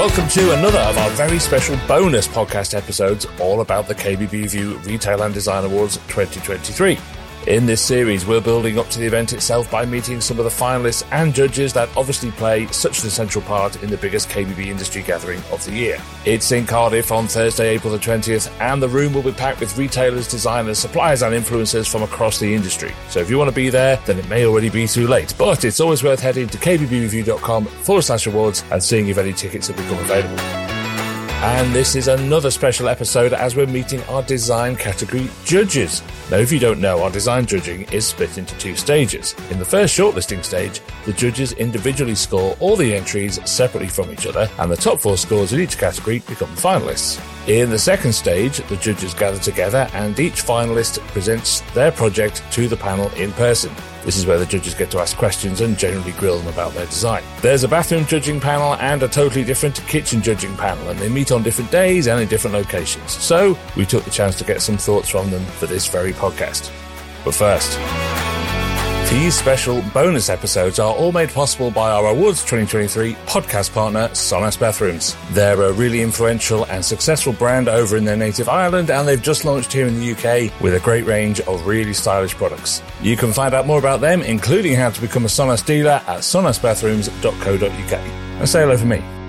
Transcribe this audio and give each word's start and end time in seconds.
welcome 0.00 0.26
to 0.28 0.52
another 0.58 0.78
of 0.78 0.96
our 0.96 1.10
very 1.10 1.38
special 1.38 1.76
bonus 1.86 2.26
podcast 2.26 2.72
episodes 2.74 3.26
all 3.38 3.60
about 3.60 3.86
the 3.86 3.94
KBB 3.94 4.32
Review 4.32 4.78
Retail 4.78 5.20
and 5.24 5.34
Design 5.34 5.62
Awards 5.62 5.98
2023. 6.08 7.19
In 7.46 7.64
this 7.64 7.80
series, 7.80 8.26
we're 8.26 8.42
building 8.42 8.78
up 8.78 8.90
to 8.90 8.98
the 8.98 9.06
event 9.06 9.32
itself 9.32 9.70
by 9.70 9.86
meeting 9.86 10.20
some 10.20 10.38
of 10.38 10.44
the 10.44 10.50
finalists 10.50 11.06
and 11.10 11.34
judges 11.34 11.72
that 11.72 11.88
obviously 11.96 12.30
play 12.32 12.66
such 12.66 13.00
an 13.00 13.06
essential 13.06 13.40
part 13.40 13.82
in 13.82 13.88
the 13.88 13.96
biggest 13.96 14.28
KBB 14.28 14.66
industry 14.66 15.02
gathering 15.02 15.40
of 15.50 15.64
the 15.64 15.72
year. 15.72 15.98
It's 16.26 16.52
in 16.52 16.66
Cardiff 16.66 17.10
on 17.10 17.28
Thursday, 17.28 17.68
April 17.70 17.94
the 17.94 17.98
20th, 17.98 18.50
and 18.60 18.82
the 18.82 18.88
room 18.90 19.14
will 19.14 19.22
be 19.22 19.32
packed 19.32 19.60
with 19.60 19.76
retailers, 19.78 20.28
designers, 20.28 20.78
suppliers, 20.78 21.22
and 21.22 21.34
influencers 21.34 21.90
from 21.90 22.02
across 22.02 22.38
the 22.38 22.54
industry. 22.54 22.92
So 23.08 23.20
if 23.20 23.30
you 23.30 23.38
want 23.38 23.48
to 23.48 23.56
be 23.56 23.70
there, 23.70 23.96
then 24.04 24.18
it 24.18 24.28
may 24.28 24.44
already 24.44 24.68
be 24.68 24.86
too 24.86 25.06
late. 25.08 25.34
But 25.38 25.64
it's 25.64 25.80
always 25.80 26.04
worth 26.04 26.20
heading 26.20 26.46
to 26.48 26.58
kbbreview.com 26.58 27.64
forward 27.64 28.02
slash 28.02 28.26
awards 28.26 28.64
and 28.70 28.82
seeing 28.82 29.08
if 29.08 29.16
any 29.16 29.32
tickets 29.32 29.68
have 29.68 29.78
become 29.78 29.98
available. 29.98 30.69
And 31.42 31.74
this 31.74 31.96
is 31.96 32.06
another 32.06 32.50
special 32.50 32.86
episode 32.86 33.32
as 33.32 33.56
we're 33.56 33.66
meeting 33.66 34.02
our 34.10 34.22
design 34.22 34.76
category 34.76 35.30
judges. 35.46 36.02
Now, 36.30 36.36
if 36.36 36.52
you 36.52 36.58
don't 36.58 36.82
know, 36.82 37.02
our 37.02 37.10
design 37.10 37.46
judging 37.46 37.84
is 37.92 38.06
split 38.06 38.36
into 38.36 38.54
two 38.58 38.76
stages. 38.76 39.34
In 39.50 39.58
the 39.58 39.64
first 39.64 39.98
shortlisting 39.98 40.44
stage, 40.44 40.82
the 41.06 41.14
judges 41.14 41.52
individually 41.52 42.14
score 42.14 42.58
all 42.60 42.76
the 42.76 42.94
entries 42.94 43.40
separately 43.50 43.88
from 43.88 44.10
each 44.10 44.26
other, 44.26 44.50
and 44.58 44.70
the 44.70 44.76
top 44.76 45.00
four 45.00 45.16
scores 45.16 45.54
in 45.54 45.60
each 45.60 45.78
category 45.78 46.18
become 46.28 46.54
finalists. 46.56 47.18
In 47.48 47.70
the 47.70 47.78
second 47.78 48.12
stage, 48.12 48.58
the 48.68 48.76
judges 48.76 49.14
gather 49.14 49.38
together 49.38 49.88
and 49.94 50.20
each 50.20 50.44
finalist 50.44 50.98
presents 51.08 51.62
their 51.72 51.90
project 51.90 52.42
to 52.52 52.68
the 52.68 52.76
panel 52.76 53.08
in 53.12 53.32
person. 53.32 53.72
This 54.04 54.16
is 54.16 54.26
where 54.26 54.38
the 54.38 54.46
judges 54.46 54.74
get 54.74 54.90
to 54.92 54.98
ask 54.98 55.16
questions 55.16 55.60
and 55.60 55.78
generally 55.78 56.12
grill 56.12 56.38
them 56.38 56.48
about 56.48 56.72
their 56.72 56.86
design. 56.86 57.22
There's 57.42 57.64
a 57.64 57.68
bathroom 57.68 58.06
judging 58.06 58.40
panel 58.40 58.74
and 58.76 59.02
a 59.02 59.08
totally 59.08 59.44
different 59.44 59.76
kitchen 59.86 60.22
judging 60.22 60.56
panel, 60.56 60.88
and 60.88 60.98
they 60.98 61.08
meet 61.08 61.32
on 61.32 61.42
different 61.42 61.70
days 61.70 62.06
and 62.06 62.20
in 62.20 62.28
different 62.28 62.54
locations. 62.54 63.12
So 63.12 63.58
we 63.76 63.84
took 63.86 64.04
the 64.04 64.10
chance 64.10 64.36
to 64.38 64.44
get 64.44 64.62
some 64.62 64.76
thoughts 64.76 65.08
from 65.08 65.30
them 65.30 65.44
for 65.44 65.66
this 65.66 65.86
very 65.86 66.12
podcast. 66.12 66.70
But 67.24 67.34
first, 67.34 67.78
these 69.10 69.34
special 69.34 69.82
bonus 69.92 70.28
episodes 70.28 70.78
are 70.78 70.94
all 70.94 71.10
made 71.10 71.30
possible 71.30 71.68
by 71.72 71.90
our 71.90 72.06
Awards 72.06 72.42
2023 72.42 73.14
podcast 73.26 73.74
partner, 73.74 74.08
Sonas 74.10 74.56
Bathrooms. 74.58 75.16
They're 75.32 75.60
a 75.60 75.72
really 75.72 76.00
influential 76.00 76.64
and 76.66 76.84
successful 76.84 77.32
brand 77.32 77.68
over 77.68 77.96
in 77.96 78.04
their 78.04 78.16
native 78.16 78.48
Ireland, 78.48 78.88
and 78.88 79.08
they've 79.08 79.20
just 79.20 79.44
launched 79.44 79.72
here 79.72 79.88
in 79.88 79.98
the 79.98 80.12
UK 80.12 80.60
with 80.60 80.74
a 80.74 80.80
great 80.80 81.06
range 81.06 81.40
of 81.40 81.66
really 81.66 81.92
stylish 81.92 82.36
products. 82.36 82.82
You 83.02 83.16
can 83.16 83.32
find 83.32 83.52
out 83.52 83.66
more 83.66 83.80
about 83.80 84.00
them, 84.00 84.22
including 84.22 84.76
how 84.76 84.90
to 84.90 85.00
become 85.00 85.24
a 85.24 85.28
Sonas 85.28 85.66
dealer 85.66 86.00
at 86.06 86.20
sonasbathrooms.co.uk. 86.20 87.92
And 87.92 88.48
say 88.48 88.60
hello 88.60 88.76
for 88.76 88.86
me. 88.86 89.19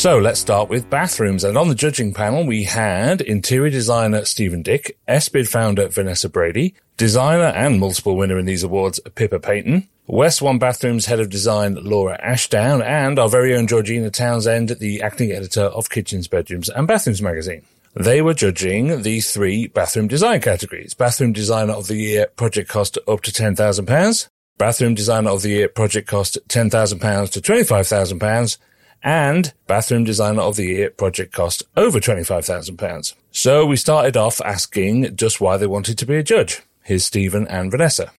So 0.00 0.16
let's 0.16 0.40
start 0.40 0.70
with 0.70 0.88
bathrooms. 0.88 1.44
And 1.44 1.58
on 1.58 1.68
the 1.68 1.74
judging 1.74 2.14
panel, 2.14 2.46
we 2.46 2.64
had 2.64 3.20
interior 3.20 3.68
designer 3.68 4.24
Stephen 4.24 4.62
Dick, 4.62 4.98
SBID 5.06 5.46
founder 5.46 5.88
Vanessa 5.88 6.30
Brady, 6.30 6.74
designer 6.96 7.52
and 7.54 7.78
multiple 7.78 8.16
winner 8.16 8.38
in 8.38 8.46
these 8.46 8.62
awards 8.62 8.98
Pippa 9.14 9.38
Paton, 9.38 9.90
West 10.06 10.40
One 10.40 10.58
Bathrooms 10.58 11.04
head 11.04 11.20
of 11.20 11.28
design 11.28 11.74
Laura 11.74 12.18
Ashdown, 12.22 12.80
and 12.80 13.18
our 13.18 13.28
very 13.28 13.54
own 13.54 13.66
Georgina 13.66 14.08
Townsend, 14.08 14.70
the 14.70 15.02
acting 15.02 15.32
editor 15.32 15.64
of 15.64 15.90
Kitchens, 15.90 16.28
Bedrooms 16.28 16.70
and 16.70 16.88
Bathrooms 16.88 17.20
magazine. 17.20 17.66
They 17.94 18.22
were 18.22 18.32
judging 18.32 19.02
the 19.02 19.20
three 19.20 19.66
bathroom 19.66 20.08
design 20.08 20.40
categories. 20.40 20.94
Bathroom 20.94 21.34
Designer 21.34 21.74
of 21.74 21.88
the 21.88 21.96
Year 21.96 22.26
project 22.36 22.70
cost 22.70 22.96
up 23.06 23.20
to 23.20 23.32
£10,000. 23.32 24.28
Bathroom 24.56 24.94
Designer 24.94 25.28
of 25.28 25.42
the 25.42 25.50
Year 25.50 25.68
project 25.68 26.08
cost 26.08 26.38
£10,000 26.48 27.30
to 27.32 27.40
£25,000 27.42 28.56
and 29.02 29.52
Bathroom 29.66 30.04
Designer 30.04 30.42
of 30.42 30.56
the 30.56 30.64
Year 30.64 30.90
project 30.90 31.32
cost 31.32 31.62
over 31.76 32.00
£25,000. 32.00 33.14
So 33.30 33.64
we 33.66 33.76
started 33.76 34.16
off 34.16 34.40
asking 34.40 35.16
just 35.16 35.40
why 35.40 35.56
they 35.56 35.66
wanted 35.66 35.98
to 35.98 36.06
be 36.06 36.16
a 36.16 36.22
judge. 36.22 36.62
Here's 36.82 37.04
Stephen 37.04 37.46
and 37.48 37.70
Vanessa. 37.70 38.12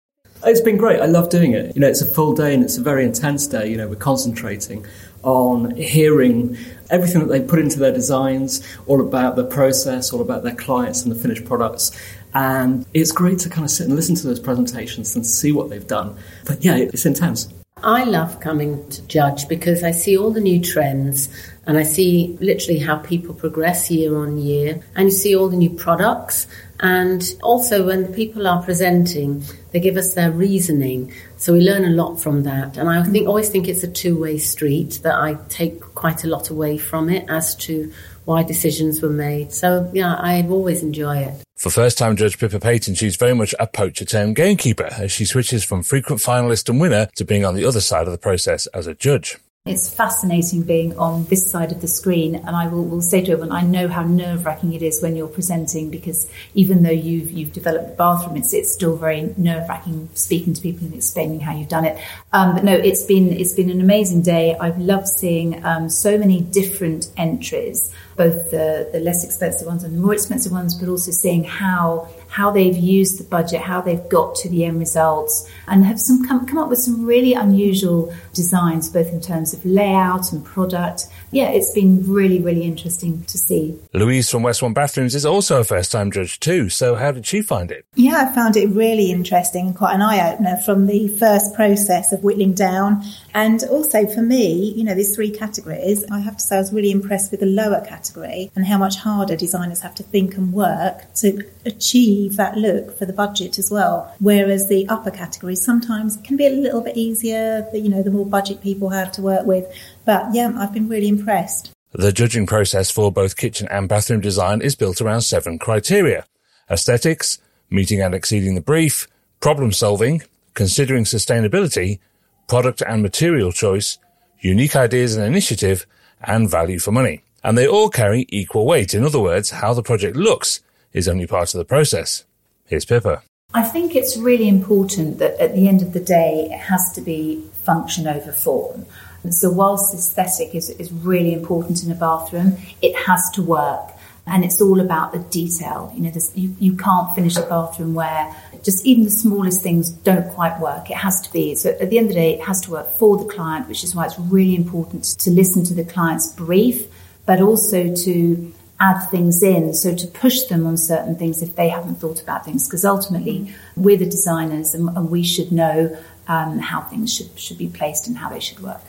It's 0.45 0.61
been 0.61 0.79
great. 0.79 1.01
I 1.01 1.07
love 1.07 1.29
doing 1.29 1.53
it. 1.53 1.75
You 1.75 1.83
know, 1.83 1.89
it's 1.89 2.01
a 2.01 2.07
full 2.07 2.35
day 2.35 2.55
and 2.55 2.65
it's 2.65 2.79
a 2.79 2.83
very 2.83 3.05
intense 3.05 3.47
day. 3.47 3.71
You 3.71 3.77
know, 3.77 3.89
we're 3.89 3.97
concentrating 3.97 4.87
on 5.23 5.75
hearing 5.77 6.57
everything 6.89 7.21
that 7.21 7.29
they 7.29 7.41
put 7.41 7.59
into 7.59 7.79
their 7.79 7.93
designs, 7.93 8.67
all 8.87 9.01
about 9.01 9.37
the 9.37 9.45
process, 9.45 10.13
all 10.13 10.23
about 10.23 10.43
their 10.43 10.55
clients 10.55 11.03
and 11.03 11.15
the 11.15 11.19
finished 11.19 11.45
products. 11.45 11.93
And 12.33 12.87
it's 12.95 13.13
great 13.13 13.39
to 13.41 13.51
kind 13.51 13.65
of 13.65 13.71
sit 13.71 13.87
and 13.87 13.97
listen 13.97 14.15
to 14.15 14.27
those 14.27 14.41
presentations 14.41 15.15
and 15.15 15.27
see 15.27 15.53
what 15.53 15.69
they've 15.69 15.87
done. 15.87 16.17
But 16.47 16.65
yeah, 16.65 16.77
it's 16.77 17.05
intense. 17.05 17.53
I 17.83 18.05
love 18.05 18.41
coming 18.41 18.87
to 18.91 19.03
judge 19.07 19.49
because 19.49 19.83
I 19.83 19.93
see 19.93 20.17
all 20.17 20.31
the 20.31 20.41
new 20.41 20.61
trends 20.61 21.29
and 21.71 21.79
I 21.79 21.85
see 21.85 22.37
literally 22.41 22.81
how 22.81 22.97
people 22.97 23.33
progress 23.33 23.93
year 23.93 24.17
on 24.17 24.39
year. 24.39 24.83
And 24.97 25.05
you 25.05 25.13
see 25.13 25.37
all 25.37 25.49
the 25.49 25.57
new 25.57 25.71
products. 25.71 26.49
And 26.81 27.23
also 27.45 27.87
when 27.87 28.03
the 28.03 28.09
people 28.09 28.49
are 28.49 28.61
presenting 28.61 29.45
they 29.71 29.79
give 29.79 29.97
us 29.97 30.15
their 30.15 30.33
reasoning. 30.33 31.13
So 31.37 31.53
we 31.53 31.61
learn 31.61 31.85
a 31.85 31.91
lot 31.91 32.17
from 32.17 32.43
that. 32.43 32.77
And 32.77 32.89
I 32.89 33.05
think 33.05 33.29
always 33.29 33.51
think 33.51 33.69
it's 33.69 33.85
a 33.85 33.89
two-way 33.89 34.39
street 34.39 34.99
that 35.05 35.15
I 35.15 35.37
take 35.49 35.81
quite 35.95 36.25
a 36.25 36.27
lot 36.27 36.51
away 36.51 36.77
from 36.77 37.09
it 37.09 37.25
as 37.31 37.55
to 37.67 37.93
why 38.25 38.43
decisions 38.43 39.01
were 39.01 39.09
made. 39.09 39.53
So 39.53 39.89
yeah 39.95 40.17
I 40.17 40.45
always 40.49 40.83
enjoy 40.83 41.19
it. 41.19 41.35
For 41.57 41.71
first 41.71 41.99
time 41.99 42.17
judge 42.17 42.37
Pippa 42.41 42.59
Paton, 42.59 42.97
she's 42.97 43.15
very 43.15 43.37
much 43.37 43.55
a 43.61 43.69
poacher 43.69 44.05
turned 44.05 44.35
gamekeeper 44.35 44.89
as 44.91 45.13
she 45.13 45.25
switches 45.25 45.63
from 45.63 45.85
frequent 45.85 46.21
finalist 46.21 46.69
and 46.69 46.81
winner 46.81 47.07
to 47.15 47.25
being 47.25 47.45
on 47.45 47.55
the 47.55 47.65
other 47.65 47.81
side 47.81 48.07
of 48.07 48.13
the 48.13 48.19
process 48.19 48.67
as 48.69 48.89
a 48.89 48.95
judge. 48.95 49.39
It's 49.67 49.95
fascinating 49.95 50.63
being 50.63 50.97
on 50.97 51.25
this 51.25 51.51
side 51.51 51.71
of 51.71 51.83
the 51.83 51.87
screen, 51.87 52.35
and 52.35 52.57
I 52.57 52.67
will, 52.67 52.83
will 52.83 53.03
say 53.03 53.21
to 53.21 53.33
everyone, 53.33 53.53
I 53.53 53.61
know 53.61 53.89
how 53.89 54.03
nerve 54.03 54.47
wracking 54.47 54.73
it 54.73 54.81
is 54.81 55.03
when 55.03 55.17
you're 55.17 55.29
presenting 55.29 55.91
because 55.91 56.31
even 56.55 56.83
though 56.83 56.89
you've 56.89 57.31
you've 57.31 57.53
developed 57.53 57.91
the 57.91 57.95
bathroom, 57.95 58.39
it's 58.39 58.55
it's 58.55 58.73
still 58.73 58.97
very 58.97 59.35
nerve 59.37 59.69
wracking 59.69 60.09
speaking 60.15 60.55
to 60.55 60.63
people 60.63 60.87
and 60.87 60.95
explaining 60.95 61.41
how 61.41 61.55
you've 61.55 61.69
done 61.69 61.85
it. 61.85 62.03
Um, 62.33 62.55
but 62.55 62.65
no, 62.65 62.73
it's 62.73 63.05
been 63.05 63.35
it's 63.35 63.53
been 63.53 63.69
an 63.69 63.83
amazing 63.83 64.23
day. 64.23 64.57
I've 64.59 64.79
loved 64.79 65.09
seeing 65.09 65.63
um, 65.63 65.91
so 65.91 66.17
many 66.17 66.41
different 66.41 67.11
entries, 67.19 67.95
both 68.17 68.51
the 68.51 68.89
the 68.95 69.01
less 69.01 69.25
expensive 69.25 69.67
ones 69.67 69.85
and 69.85 69.95
the 69.95 70.01
more 70.01 70.15
expensive 70.15 70.53
ones, 70.53 70.75
but 70.75 70.89
also 70.89 71.11
seeing 71.11 71.45
how 71.45 72.09
how 72.31 72.51
they've 72.51 72.77
used 72.77 73.19
the 73.19 73.25
budget, 73.25 73.61
how 73.61 73.81
they've 73.81 74.09
got 74.09 74.37
to 74.37 74.49
the 74.49 74.65
end 74.65 74.79
results, 74.79 75.51
and 75.67 75.85
have 75.85 76.01
some 76.01 76.27
come, 76.27 76.47
come 76.47 76.59
up 76.59 76.69
with 76.69 76.79
some 76.79 77.05
really 77.05 77.35
unusual 77.35 78.15
designs, 78.33 78.89
both 78.89 79.09
in 79.09 79.21
terms 79.21 79.53
of 79.53 79.65
layout 79.65 80.33
and 80.33 80.45
product. 80.45 81.07
Yeah, 81.33 81.49
it's 81.49 81.73
been 81.73 82.09
really, 82.09 82.41
really 82.41 82.63
interesting 82.63 83.25
to 83.25 83.37
see. 83.37 83.79
Louise 83.93 84.31
from 84.31 84.45
West 84.45 84.63
One 84.63 84.73
Bathrooms 84.73 85.15
is 85.15 85.27
also 85.27 85.61
a 85.61 85.65
first 85.65 85.91
time 85.91 86.11
judge 86.13 86.39
too. 86.41 86.69
So 86.69 86.95
how 86.95 87.11
did 87.11 87.27
she 87.27 87.43
find 87.43 87.71
it? 87.71 87.85
Yeah, 87.95 88.29
I 88.29 88.35
found 88.35 88.57
it 88.57 88.69
really 88.69 89.11
interesting 89.11 89.75
quite 89.75 89.95
an 89.95 90.03
eye 90.03 90.33
opener 90.33 90.57
from 90.59 90.87
the 90.87 91.09
first 91.09 91.55
process 91.55 92.13
of 92.13 92.23
whittling 92.23 92.55
down. 92.55 93.03
And 93.35 93.63
also 93.65 94.07
for 94.07 94.23
me, 94.23 94.73
you 94.77 94.85
know, 94.85 94.95
there's 94.95 95.15
three 95.15 95.31
categories. 95.31 96.05
I 96.11 96.21
have 96.21 96.37
to 96.37 96.43
say 96.43 96.57
I 96.57 96.59
was 96.61 96.73
really 96.73 96.91
impressed 96.91 97.31
with 97.33 97.41
the 97.41 97.47
lower 97.47 97.85
category 97.85 98.51
and 98.55 98.67
how 98.67 98.79
much 98.79 98.97
harder 98.97 99.37
designers 99.37 99.81
have 99.81 99.95
to 99.97 100.03
think 100.05 100.37
and 100.37 100.53
work 100.53 101.13
to 101.17 101.45
achieve 101.65 102.20
achieve 102.21 102.37
that 102.37 102.57
look 102.57 102.97
for 102.97 103.07
the 103.07 103.13
budget 103.13 103.59
as 103.59 103.71
well. 103.71 104.15
Whereas 104.21 104.69
the 104.69 104.89
upper 104.89 105.11
categories 105.11 105.65
sometimes 105.65 106.17
can 106.19 106.37
be 106.37 106.47
a 106.47 106.51
little 106.51 106.81
bit 106.81 106.97
easier, 106.97 107.67
but, 107.71 107.81
you 107.81 107.89
know, 107.89 108.03
the 108.03 108.11
more 108.11 108.27
budget 108.27 108.63
people 108.63 108.91
have 108.91 109.13
to 109.13 109.23
work 109.23 109.47
with. 109.47 109.67
But 110.05 110.35
yeah, 110.35 110.53
I've 110.57 110.73
been 110.73 110.89
really 110.89 111.09
impressed. 111.09 111.73
The 111.93 112.13
judging 112.13 112.47
process 112.47 112.91
for 112.91 113.11
both 113.11 113.37
kitchen 113.37 113.67
and 113.71 113.89
bathroom 113.89 114.21
design 114.21 114.63
is 114.63 114.77
built 114.77 115.01
around 115.01 115.23
seven 115.23 115.59
criteria. 115.59 116.25
Aesthetics, 116.71 117.39
meeting 117.69 118.01
and 118.01 118.15
exceeding 118.15 118.55
the 118.55 118.61
brief, 118.61 119.09
problem 119.41 119.73
solving, 119.73 120.23
considering 120.55 121.05
sustainability, 121.05 121.99
product 122.47 122.83
and 122.87 123.03
material 123.03 123.51
choice, 123.51 123.99
unique 124.41 124.77
ideas 124.77 125.17
and 125.17 125.27
initiative, 125.27 125.87
and 126.23 126.51
value 126.51 126.79
for 126.79 126.93
money. 126.93 127.23
And 127.43 127.57
they 127.57 127.67
all 127.67 127.89
carry 127.89 128.27
equal 128.29 128.67
weight. 128.67 128.93
In 128.95 129.05
other 129.05 129.19
words, 129.21 129.51
how 129.51 129.73
the 129.73 129.83
project 129.83 130.17
looks 130.17 130.61
is 130.93 131.09
only 131.09 131.27
part 131.27 131.55
of 131.55 131.59
the 131.59 131.65
process. 131.65 132.25
Here's 132.67 132.85
Pippa. 132.85 133.23
I 133.53 133.65
think 133.65 133.97
it's 133.97 134.17
really 134.17 134.49
important 134.49 135.19
that 135.19 135.41
at 135.41 135.55
the 135.55 135.67
end 135.67 135.83
of 135.83 135.93
the 135.93 136.01
day, 136.01 136.49
it 136.53 136.59
has 136.59 136.93
to 136.93 137.01
be 137.01 137.45
function 137.65 138.07
over 138.07 138.33
form. 138.33 138.87
And 139.23 139.35
so, 139.35 139.51
whilst 139.51 139.93
aesthetic 139.93 140.55
is, 140.55 140.71
is 140.71 140.93
really 140.93 141.33
important 141.33 141.83
in 141.83 141.91
a 141.91 141.95
bathroom, 141.95 142.57
it 142.81 142.95
has 142.97 143.29
to 143.31 143.43
work. 143.43 143.91
And 144.27 144.45
it's 144.45 144.61
all 144.61 144.81
about 144.81 145.13
the 145.13 145.19
detail. 145.19 145.93
You 145.95 146.03
know, 146.03 146.13
you, 146.35 146.55
you 146.61 146.77
can't 146.77 147.13
finish 147.15 147.37
a 147.37 147.43
bathroom 147.43 147.95
where 147.95 148.35
just 148.63 148.87
even 148.87 149.05
the 149.05 149.11
smallest 149.11 149.63
things 149.63 149.91
don't 149.91 150.29
quite 150.31 150.61
work. 150.61 150.89
It 150.89 150.97
has 150.97 151.21
to 151.23 151.33
be. 151.33 151.57
So, 151.57 151.71
at 151.71 151.91
the 151.91 151.99
end 151.99 152.09
of 152.09 152.15
the 152.15 152.21
day, 152.21 152.35
it 152.35 152.43
has 152.43 152.61
to 152.63 152.71
work 152.71 152.89
for 152.93 153.19
the 153.19 153.25
client, 153.25 153.69
which 153.69 153.83
is 153.83 153.95
why 153.95 154.07
it's 154.07 154.19
really 154.19 154.55
important 154.55 155.05
to 155.05 155.31
listen 155.31 155.65
to 155.65 155.75
the 155.75 155.85
client's 155.85 156.29
brief, 156.29 156.87
but 157.27 157.41
also 157.41 157.93
to 157.95 158.55
add 158.81 159.01
things 159.11 159.43
in. 159.43 159.75
So 159.75 159.95
to 159.95 160.07
push 160.07 160.45
them 160.45 160.67
on 160.67 160.77
certain 160.77 161.15
things 161.17 161.43
if 161.43 161.55
they 161.55 161.69
haven't 161.69 161.97
thought 161.97 162.23
about 162.23 162.45
things, 162.45 162.67
because 162.67 162.85
ultimately 162.85 163.55
we're 163.77 163.99
the 163.99 164.07
designers 164.07 164.75
and, 164.75 164.89
and 164.97 165.11
we 165.11 165.23
should 165.23 165.53
know 165.53 165.97
um, 166.27 166.59
how 166.59 166.81
things 166.83 167.15
should, 167.15 167.39
should 167.39 167.59
be 167.59 167.69
placed 167.69 168.07
and 168.07 168.17
how 168.17 168.31
they 168.31 168.41
should 168.41 168.61
work. 168.61 168.81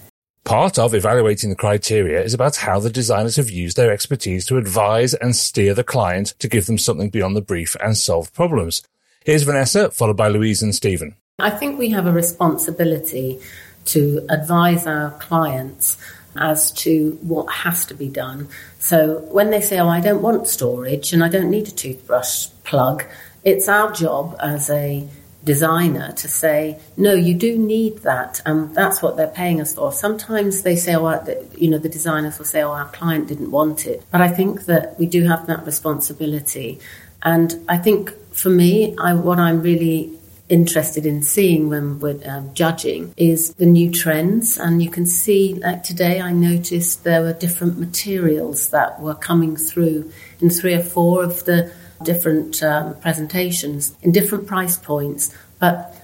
Part 0.44 0.80
of 0.80 0.96
evaluating 0.96 1.50
the 1.50 1.56
criteria 1.56 2.22
is 2.24 2.34
about 2.34 2.58
how 2.58 2.80
the 2.80 2.90
designers 2.90 3.36
have 3.36 3.50
used 3.50 3.78
their 3.78 3.92
expertise 3.92 4.46
to 4.48 4.58
advise 4.58 5.14
and 5.14 5.36
steer 5.36 5.74
the 5.74 5.84
client 5.84 6.34
to 6.40 6.48
give 6.48 6.66
them 6.66 6.78
something 6.78 7.10
beyond 7.10 7.36
the 7.36 7.42
brief 7.42 7.76
and 7.80 7.96
solve 7.96 8.34
problems. 8.34 8.82
Here's 9.24 9.44
Vanessa, 9.44 9.92
followed 9.92 10.18
by 10.18 10.30
Louise 10.30 10.64
and 10.64 10.74
Stephen. 10.74 11.16
I 11.38 11.52
think 11.52 11.78
we 11.78 11.90
have 11.90 12.08
a 12.08 12.12
responsibility 12.12 13.40
to 13.86 14.26
advise 14.30 14.88
our 14.88 15.12
clients 15.20 15.98
as 16.36 16.72
to 16.72 17.18
what 17.22 17.52
has 17.52 17.86
to 17.88 17.94
be 17.94 18.08
done. 18.08 18.48
So 18.80 19.20
when 19.32 19.50
they 19.50 19.62
say, 19.62 19.80
Oh, 19.80 19.90
I 19.90 20.02
don't 20.02 20.22
want 20.22 20.48
storage 20.48 21.14
and 21.14 21.24
I 21.24 21.30
don't 21.30 21.50
need 21.50 21.68
a 21.68 21.72
toothbrush 21.72 22.48
plug, 22.64 23.06
it's 23.44 23.68
our 23.68 23.92
job 23.92 24.36
as 24.40 24.70
a 24.70 25.08
designer 25.44 26.12
to 26.12 26.28
say, 26.28 26.80
no, 26.98 27.14
you 27.14 27.34
do 27.34 27.58
need 27.58 27.98
that, 28.00 28.42
and 28.46 28.74
that's 28.76 29.02
what 29.02 29.18
they're 29.18 29.28
paying 29.28 29.60
us 29.60 29.74
for. 29.74 29.92
Sometimes 29.92 30.62
they 30.62 30.76
say, 30.76 30.96
oh, 30.96 31.24
you 31.58 31.70
know, 31.70 31.78
the 31.78 31.90
designers 31.90 32.38
will 32.38 32.46
say, 32.46 32.62
oh, 32.62 32.72
our 32.72 32.90
client 32.90 33.28
didn't 33.28 33.52
want 33.52 33.88
it. 33.88 34.04
But 34.12 34.22
I 34.22 34.30
think 34.30 34.66
that 34.66 35.00
we 35.00 35.06
do 35.06 35.28
have 35.28 35.48
that 35.48 35.66
responsibility. 35.66 36.80
And 37.24 37.56
I 37.68 37.78
think 37.78 38.12
for 38.32 38.50
me, 38.50 38.96
I, 38.98 39.14
what 39.14 39.40
I'm 39.40 39.62
really 39.62 40.18
interested 40.52 41.06
in 41.06 41.24
seeing 41.24 41.70
when 41.70 42.00
we're 42.00 42.20
um, 42.26 42.54
judging 42.54 43.14
is 43.16 43.54
the 43.56 43.66
new 43.66 43.90
trends. 43.90 44.58
And 44.58 44.84
you 44.84 44.90
can 44.90 45.06
see, 45.06 45.54
like 45.56 45.84
today, 45.84 46.20
I 46.20 46.34
noticed 46.34 47.04
there 47.04 47.22
were 47.22 47.34
different 47.34 47.80
materials 47.80 48.70
that 48.70 49.00
were 49.00 49.16
coming 49.16 49.56
through 49.56 50.12
in 50.42 50.50
three 50.50 50.74
or 50.74 50.84
four 50.84 51.24
of 51.24 51.46
the 51.46 51.72
different 52.04 52.62
um, 52.62 52.96
presentations 53.00 53.96
in 54.02 54.12
different 54.12 54.46
price 54.46 54.76
points. 54.76 55.34
But 55.60 55.96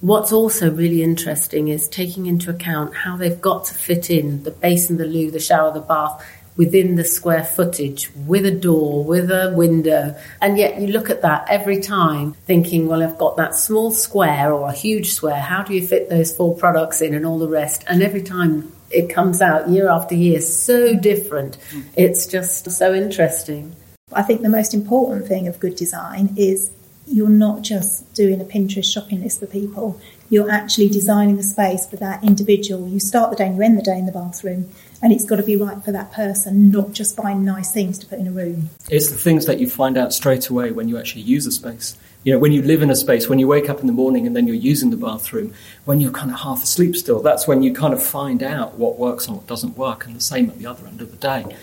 what's 0.00 0.32
also 0.32 0.70
really 0.70 1.02
interesting 1.02 1.68
is 1.68 1.86
taking 1.86 2.26
into 2.26 2.50
account 2.50 2.94
how 2.94 3.16
they've 3.16 3.40
got 3.40 3.66
to 3.66 3.74
fit 3.74 4.10
in 4.10 4.42
the 4.42 4.50
basin, 4.50 4.96
the 4.96 5.06
loo, 5.06 5.30
the 5.30 5.38
shower, 5.38 5.72
the 5.72 5.80
bath 5.80 6.24
within 6.56 6.96
the 6.96 7.04
square 7.04 7.44
footage 7.44 8.10
with 8.26 8.44
a 8.44 8.50
door, 8.50 9.04
with 9.04 9.30
a 9.30 9.52
window. 9.56 10.14
And 10.40 10.58
yet 10.58 10.80
you 10.80 10.88
look 10.88 11.10
at 11.10 11.22
that 11.22 11.46
every 11.48 11.80
time 11.80 12.34
thinking, 12.46 12.86
well, 12.86 13.02
I've 13.02 13.18
got 13.18 13.36
that 13.36 13.54
small 13.54 13.90
square 13.90 14.52
or 14.52 14.68
a 14.68 14.72
huge 14.72 15.12
square. 15.12 15.40
How 15.40 15.62
do 15.62 15.74
you 15.74 15.86
fit 15.86 16.10
those 16.10 16.34
four 16.34 16.54
products 16.56 17.00
in 17.00 17.14
and 17.14 17.24
all 17.24 17.38
the 17.38 17.48
rest? 17.48 17.84
And 17.88 18.02
every 18.02 18.22
time 18.22 18.72
it 18.90 19.08
comes 19.08 19.40
out 19.40 19.70
year 19.70 19.88
after 19.88 20.14
year, 20.14 20.40
so 20.40 20.94
different. 20.94 21.56
It's 21.96 22.26
just 22.26 22.70
so 22.70 22.92
interesting. 22.94 23.74
I 24.12 24.22
think 24.22 24.42
the 24.42 24.50
most 24.50 24.74
important 24.74 25.26
thing 25.26 25.48
of 25.48 25.58
good 25.58 25.74
design 25.74 26.34
is 26.36 26.70
you're 27.06 27.28
not 27.28 27.62
just 27.62 28.12
doing 28.14 28.40
a 28.40 28.44
Pinterest 28.44 28.90
shopping 28.90 29.22
list 29.22 29.40
for 29.40 29.46
people. 29.46 29.98
You're 30.28 30.50
actually 30.50 30.88
designing 30.88 31.36
the 31.36 31.42
space 31.42 31.86
for 31.86 31.96
that 31.96 32.22
individual. 32.22 32.88
You 32.88 33.00
start 33.00 33.30
the 33.30 33.36
day 33.36 33.46
and 33.46 33.56
you 33.56 33.62
end 33.62 33.78
the 33.78 33.82
day 33.82 33.98
in 33.98 34.06
the 34.06 34.12
bathroom, 34.12 34.70
and 35.02 35.12
it's 35.12 35.24
got 35.24 35.36
to 35.36 35.42
be 35.42 35.56
right 35.56 35.82
for 35.84 35.92
that 35.92 36.12
person, 36.12 36.70
not 36.70 36.92
just 36.92 37.16
buying 37.16 37.44
nice 37.44 37.72
things 37.72 37.98
to 37.98 38.06
put 38.06 38.18
in 38.18 38.28
a 38.28 38.30
room. 38.30 38.70
It's 38.88 39.10
the 39.10 39.16
things 39.16 39.46
that 39.46 39.58
you 39.58 39.68
find 39.68 39.98
out 39.98 40.12
straight 40.12 40.48
away 40.48 40.70
when 40.70 40.88
you 40.88 40.98
actually 40.98 41.22
use 41.22 41.46
a 41.46 41.52
space. 41.52 41.96
You 42.24 42.32
know, 42.32 42.38
when 42.38 42.52
you 42.52 42.62
live 42.62 42.82
in 42.82 42.90
a 42.90 42.94
space, 42.94 43.28
when 43.28 43.40
you 43.40 43.48
wake 43.48 43.68
up 43.68 43.80
in 43.80 43.88
the 43.88 43.92
morning 43.92 44.26
and 44.28 44.36
then 44.36 44.46
you're 44.46 44.54
using 44.54 44.90
the 44.90 44.96
bathroom, 44.96 45.52
when 45.84 46.00
you're 46.00 46.12
kind 46.12 46.30
of 46.30 46.38
half 46.38 46.62
asleep 46.62 46.94
still, 46.94 47.20
that's 47.20 47.48
when 47.48 47.62
you 47.64 47.74
kind 47.74 47.92
of 47.92 48.00
find 48.00 48.44
out 48.44 48.78
what 48.78 48.96
works 48.96 49.26
and 49.26 49.36
what 49.36 49.46
doesn't 49.48 49.76
work, 49.76 50.06
and 50.06 50.14
the 50.14 50.20
same 50.20 50.48
at 50.48 50.58
the 50.58 50.66
other 50.66 50.86
end 50.86 51.00
of 51.00 51.10
the 51.10 51.16
day 51.16 51.56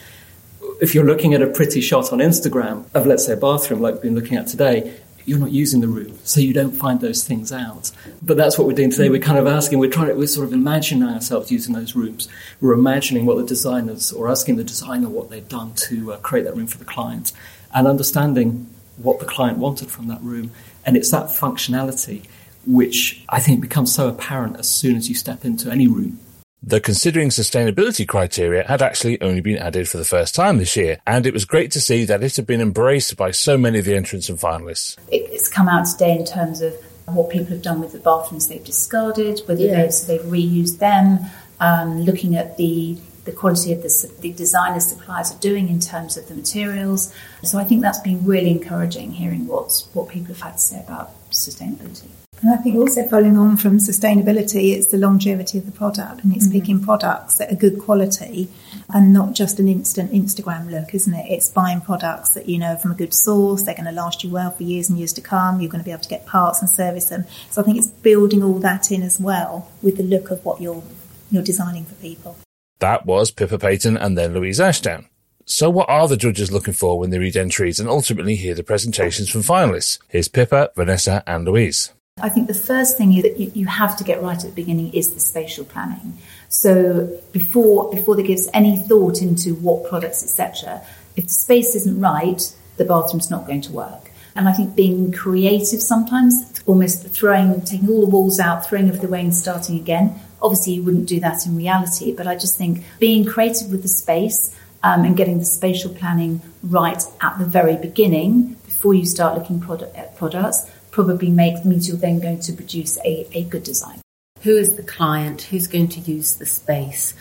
if 0.81 0.95
you're 0.95 1.05
looking 1.05 1.33
at 1.33 1.41
a 1.41 1.47
pretty 1.47 1.81
shot 1.81 2.11
on 2.11 2.19
Instagram 2.19 2.85
of, 2.93 3.05
let's 3.05 3.25
say, 3.25 3.33
a 3.33 3.37
bathroom 3.37 3.81
like 3.81 3.95
we've 3.95 4.03
been 4.03 4.15
looking 4.15 4.37
at 4.37 4.47
today, 4.47 4.99
you're 5.29 5.39
not 5.39 5.51
using 5.51 5.81
the 5.81 5.87
room, 5.87 6.17
so 6.23 6.41
you 6.41 6.53
don't 6.53 6.71
find 6.71 6.99
those 6.99 7.23
things 7.23 7.51
out. 7.51 7.91
But 8.21 8.35
that's 8.35 8.57
what 8.57 8.67
we're 8.67 8.73
doing 8.73 8.89
today. 8.89 9.09
We're 9.09 9.21
kind 9.21 9.37
of 9.37 9.45
asking, 9.45 9.77
we're 9.77 9.91
trying 9.91 10.07
to, 10.07 10.15
we're 10.15 10.27
sort 10.27 10.47
of 10.47 10.53
imagining 10.53 11.07
ourselves 11.07 11.51
using 11.51 11.75
those 11.75 11.95
rooms. 11.95 12.27
We're 12.59 12.73
imagining 12.73 13.27
what 13.27 13.37
the 13.37 13.45
designers, 13.45 14.11
or 14.11 14.27
asking 14.27 14.55
the 14.55 14.63
designer 14.63 15.07
what 15.07 15.29
they've 15.29 15.47
done 15.47 15.73
to 15.87 16.13
uh, 16.13 16.17
create 16.17 16.43
that 16.45 16.55
room 16.55 16.67
for 16.67 16.79
the 16.79 16.85
client, 16.85 17.31
and 17.73 17.87
understanding 17.87 18.67
what 18.97 19.19
the 19.19 19.25
client 19.25 19.59
wanted 19.59 19.91
from 19.91 20.07
that 20.07 20.21
room. 20.21 20.51
And 20.85 20.97
it's 20.97 21.11
that 21.11 21.27
functionality 21.27 22.25
which 22.65 23.23
I 23.29 23.39
think 23.39 23.61
becomes 23.61 23.93
so 23.93 24.09
apparent 24.09 24.57
as 24.57 24.67
soon 24.67 24.95
as 24.95 25.07
you 25.09 25.15
step 25.15 25.45
into 25.45 25.71
any 25.71 25.87
room. 25.87 26.19
The 26.61 26.81
considering 26.81 27.29
sustainability 27.29 28.05
criteria 28.05 28.67
had 28.67 28.81
actually 28.81 29.21
only 29.21 29.39
been 29.39 29.57
added 29.57 29.87
for 29.87 29.97
the 29.97 30.03
first 30.03 30.35
time 30.35 30.57
this 30.57 30.75
year, 30.75 30.97
and 31.07 31.25
it 31.25 31.33
was 31.33 31.45
great 31.45 31.71
to 31.71 31.81
see 31.81 32.03
that 32.05 32.21
it 32.21 32.35
had 32.35 32.45
been 32.45 32.59
embraced 32.59 33.15
by 33.15 33.31
so 33.31 33.57
many 33.57 33.79
of 33.79 33.85
the 33.85 33.95
entrants 33.95 34.27
and 34.27 34.37
finalists. 34.37 34.97
It's 35.09 35.47
come 35.47 35.69
out 35.69 35.85
today 35.85 36.17
in 36.17 36.25
terms 36.25 36.61
of 36.61 36.73
what 37.05 37.29
people 37.29 37.51
have 37.51 37.61
done 37.61 37.79
with 37.79 37.93
the 37.93 37.99
bathrooms 37.99 38.49
they've 38.49 38.63
discarded, 38.63 39.39
whether 39.45 39.61
yeah. 39.61 39.83
they've, 39.83 39.93
so 39.93 40.05
they've 40.05 40.25
reused 40.29 40.79
them, 40.79 41.19
um, 41.61 42.01
looking 42.01 42.35
at 42.35 42.57
the 42.57 42.97
the 43.25 43.31
quality 43.35 43.71
of 43.71 43.83
the, 43.83 44.11
the 44.21 44.33
designers 44.33 44.87
suppliers 44.87 45.31
are 45.31 45.39
doing 45.39 45.69
in 45.69 45.79
terms 45.79 46.17
of 46.17 46.27
the 46.27 46.33
materials. 46.33 47.13
So 47.43 47.59
I 47.59 47.63
think 47.63 47.81
that's 47.81 47.99
been 47.99 48.25
really 48.25 48.49
encouraging 48.49 49.11
hearing 49.11 49.45
what's, 49.45 49.87
what 49.93 50.09
people 50.09 50.33
have 50.33 50.41
had 50.41 50.53
to 50.53 50.59
say 50.59 50.79
about 50.79 51.11
sustainability. 51.29 52.07
And 52.41 52.53
I 52.53 52.57
think 52.57 52.77
also 52.77 53.05
following 53.07 53.37
on 53.37 53.57
from 53.57 53.79
sustainability, 53.79 54.73
it's 54.73 54.87
the 54.87 54.97
longevity 54.97 55.57
of 55.57 55.65
the 55.65 55.71
product 55.73 56.23
and 56.23 56.33
it's 56.33 56.45
mm-hmm. 56.47 56.59
picking 56.59 56.81
products 56.81 57.37
that 57.37 57.51
are 57.51 57.55
good 57.55 57.79
quality 57.79 58.49
and 58.93 59.11
not 59.11 59.33
just 59.33 59.59
an 59.59 59.67
instant 59.67 60.13
Instagram 60.13 60.71
look, 60.71 60.93
isn't 60.93 61.13
it? 61.13 61.25
It's 61.29 61.49
buying 61.49 61.81
products 61.81 62.29
that 62.31 62.47
you 62.47 62.57
know 62.57 62.77
from 62.77 62.91
a 62.91 62.95
good 62.95 63.13
source, 63.13 63.63
they're 63.63 63.75
going 63.75 63.85
to 63.85 63.91
last 63.91 64.23
you 64.23 64.29
well 64.29 64.51
for 64.51 64.63
years 64.63 64.89
and 64.89 64.97
years 64.97 65.11
to 65.13 65.21
come, 65.21 65.59
you're 65.59 65.69
going 65.69 65.83
to 65.83 65.85
be 65.85 65.91
able 65.91 66.03
to 66.03 66.09
get 66.09 66.25
parts 66.25 66.61
and 66.61 66.69
service 66.69 67.09
them. 67.09 67.25
So 67.49 67.61
I 67.61 67.65
think 67.65 67.77
it's 67.77 67.87
building 67.87 68.41
all 68.41 68.59
that 68.59 68.89
in 68.89 69.03
as 69.03 69.19
well 69.19 69.69
with 69.81 69.97
the 69.97 70.03
look 70.03 70.31
of 70.31 70.43
what 70.45 70.61
you're, 70.61 70.83
you're 71.29 71.43
designing 71.43 71.83
for 71.83 71.95
people. 71.95 72.37
That 72.79 73.05
was 73.05 73.31
Pippa 73.31 73.59
Paton 73.59 73.97
and 73.97 74.17
then 74.17 74.33
Louise 74.33 74.61
Ashdown. 74.61 75.07
So 75.45 75.69
what 75.69 75.89
are 75.89 76.07
the 76.07 76.15
judges 76.15 76.51
looking 76.51 76.75
for 76.75 76.97
when 76.97 77.09
they 77.09 77.17
read 77.17 77.35
entries 77.35 77.79
and 77.79 77.89
ultimately 77.89 78.35
hear 78.35 78.53
the 78.53 78.63
presentations 78.63 79.29
from 79.29 79.41
finalists? 79.41 79.99
Here's 80.07 80.27
Pippa, 80.27 80.69
Vanessa 80.75 81.23
and 81.27 81.43
Louise. 81.43 81.91
I 82.21 82.29
think 82.29 82.47
the 82.47 82.53
first 82.53 82.97
thing 82.97 83.21
that 83.21 83.39
you, 83.39 83.51
you 83.53 83.65
have 83.67 83.97
to 83.97 84.03
get 84.03 84.21
right 84.21 84.37
at 84.37 84.43
the 84.43 84.55
beginning 84.55 84.93
is 84.93 85.13
the 85.13 85.19
spatial 85.19 85.65
planning. 85.65 86.17
So 86.49 87.19
before 87.31 87.91
before 87.91 88.15
there 88.15 88.25
gives 88.25 88.47
any 88.53 88.77
thought 88.77 89.21
into 89.21 89.55
what 89.55 89.89
products, 89.89 90.23
etc., 90.23 90.81
if 91.15 91.25
the 91.25 91.33
space 91.33 91.75
isn't 91.75 91.99
right, 91.99 92.41
the 92.77 92.85
bathroom's 92.85 93.29
not 93.29 93.45
going 93.45 93.61
to 93.61 93.71
work. 93.71 94.11
And 94.35 94.47
I 94.47 94.53
think 94.53 94.75
being 94.75 95.11
creative 95.11 95.81
sometimes, 95.81 96.63
almost 96.65 97.07
throwing, 97.09 97.61
taking 97.61 97.89
all 97.89 98.01
the 98.01 98.07
walls 98.07 98.39
out, 98.39 98.67
throwing 98.67 98.87
everything 98.87 99.09
away 99.09 99.21
and 99.21 99.35
starting 99.35 99.75
again. 99.77 100.19
Obviously, 100.41 100.73
you 100.73 100.83
wouldn't 100.83 101.07
do 101.07 101.19
that 101.19 101.45
in 101.45 101.57
reality, 101.57 102.13
but 102.13 102.25
I 102.25 102.35
just 102.35 102.57
think 102.57 102.83
being 102.99 103.25
creative 103.25 103.69
with 103.69 103.81
the 103.81 103.89
space 103.89 104.55
um, 104.83 105.03
and 105.03 105.17
getting 105.17 105.39
the 105.39 105.45
spatial 105.45 105.93
planning 105.93 106.41
right 106.63 107.03
at 107.21 107.37
the 107.37 107.45
very 107.45 107.75
beginning 107.75 108.55
before 108.65 108.93
you 108.93 109.05
start 109.05 109.37
looking 109.37 109.59
product, 109.59 109.95
at 109.97 110.15
products 110.15 110.69
probably 110.91 111.29
make, 111.29 111.63
means 111.65 111.87
you're 111.87 111.97
then 111.97 112.19
going 112.19 112.39
to 112.41 112.53
produce 112.53 112.97
a, 113.05 113.27
a 113.33 113.43
good 113.43 113.63
design. 113.63 114.01
Who 114.41 114.55
is 114.55 114.75
the 114.75 114.83
client? 114.83 115.43
Who's 115.43 115.67
going 115.67 115.89
to 115.89 115.99
use 115.99 116.35
the 116.35 116.45
space? 116.45 117.13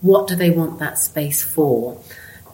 What 0.00 0.28
do 0.28 0.34
they 0.34 0.50
want 0.50 0.78
that 0.78 0.98
space 0.98 1.42
for? 1.42 2.00